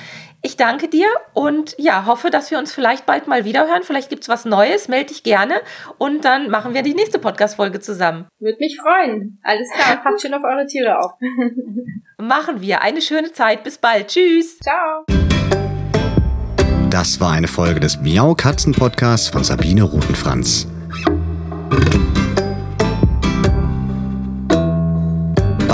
Ich 0.41 0.57
danke 0.57 0.87
dir 0.87 1.07
und 1.33 1.75
ja, 1.77 2.05
hoffe, 2.05 2.29
dass 2.29 2.51
wir 2.51 2.59
uns 2.59 2.71
vielleicht 2.71 3.05
bald 3.05 3.27
mal 3.27 3.45
wieder 3.45 3.67
hören. 3.67 3.83
Vielleicht 3.83 4.09
gibt 4.09 4.23
es 4.23 4.29
was 4.29 4.45
Neues, 4.45 4.87
melde 4.87 5.07
dich 5.07 5.23
gerne 5.23 5.55
und 5.97 6.23
dann 6.23 6.49
machen 6.49 6.73
wir 6.73 6.83
die 6.83 6.93
nächste 6.93 7.19
Podcast-Folge 7.19 7.79
zusammen. 7.79 8.27
Würde 8.39 8.57
mich 8.59 8.79
freuen. 8.79 9.39
Alles 9.43 9.67
klar, 9.71 9.97
passt 10.03 10.21
schön 10.21 10.33
auf 10.33 10.43
eure 10.43 10.65
Tiere 10.67 10.99
auf. 10.99 11.13
machen 12.17 12.61
wir. 12.61 12.81
Eine 12.81 13.01
schöne 13.01 13.31
Zeit. 13.31 13.63
Bis 13.63 13.77
bald. 13.77 14.07
Tschüss. 14.07 14.59
Ciao. 14.59 15.05
Das 16.89 17.19
war 17.19 17.31
eine 17.31 17.47
Folge 17.47 17.79
des 17.79 17.99
Miau 17.99 18.35
Katzen 18.35 18.73
Podcasts 18.73 19.27
von 19.27 19.43
Sabine 19.43 19.83
Rutenfranz. 19.83 20.67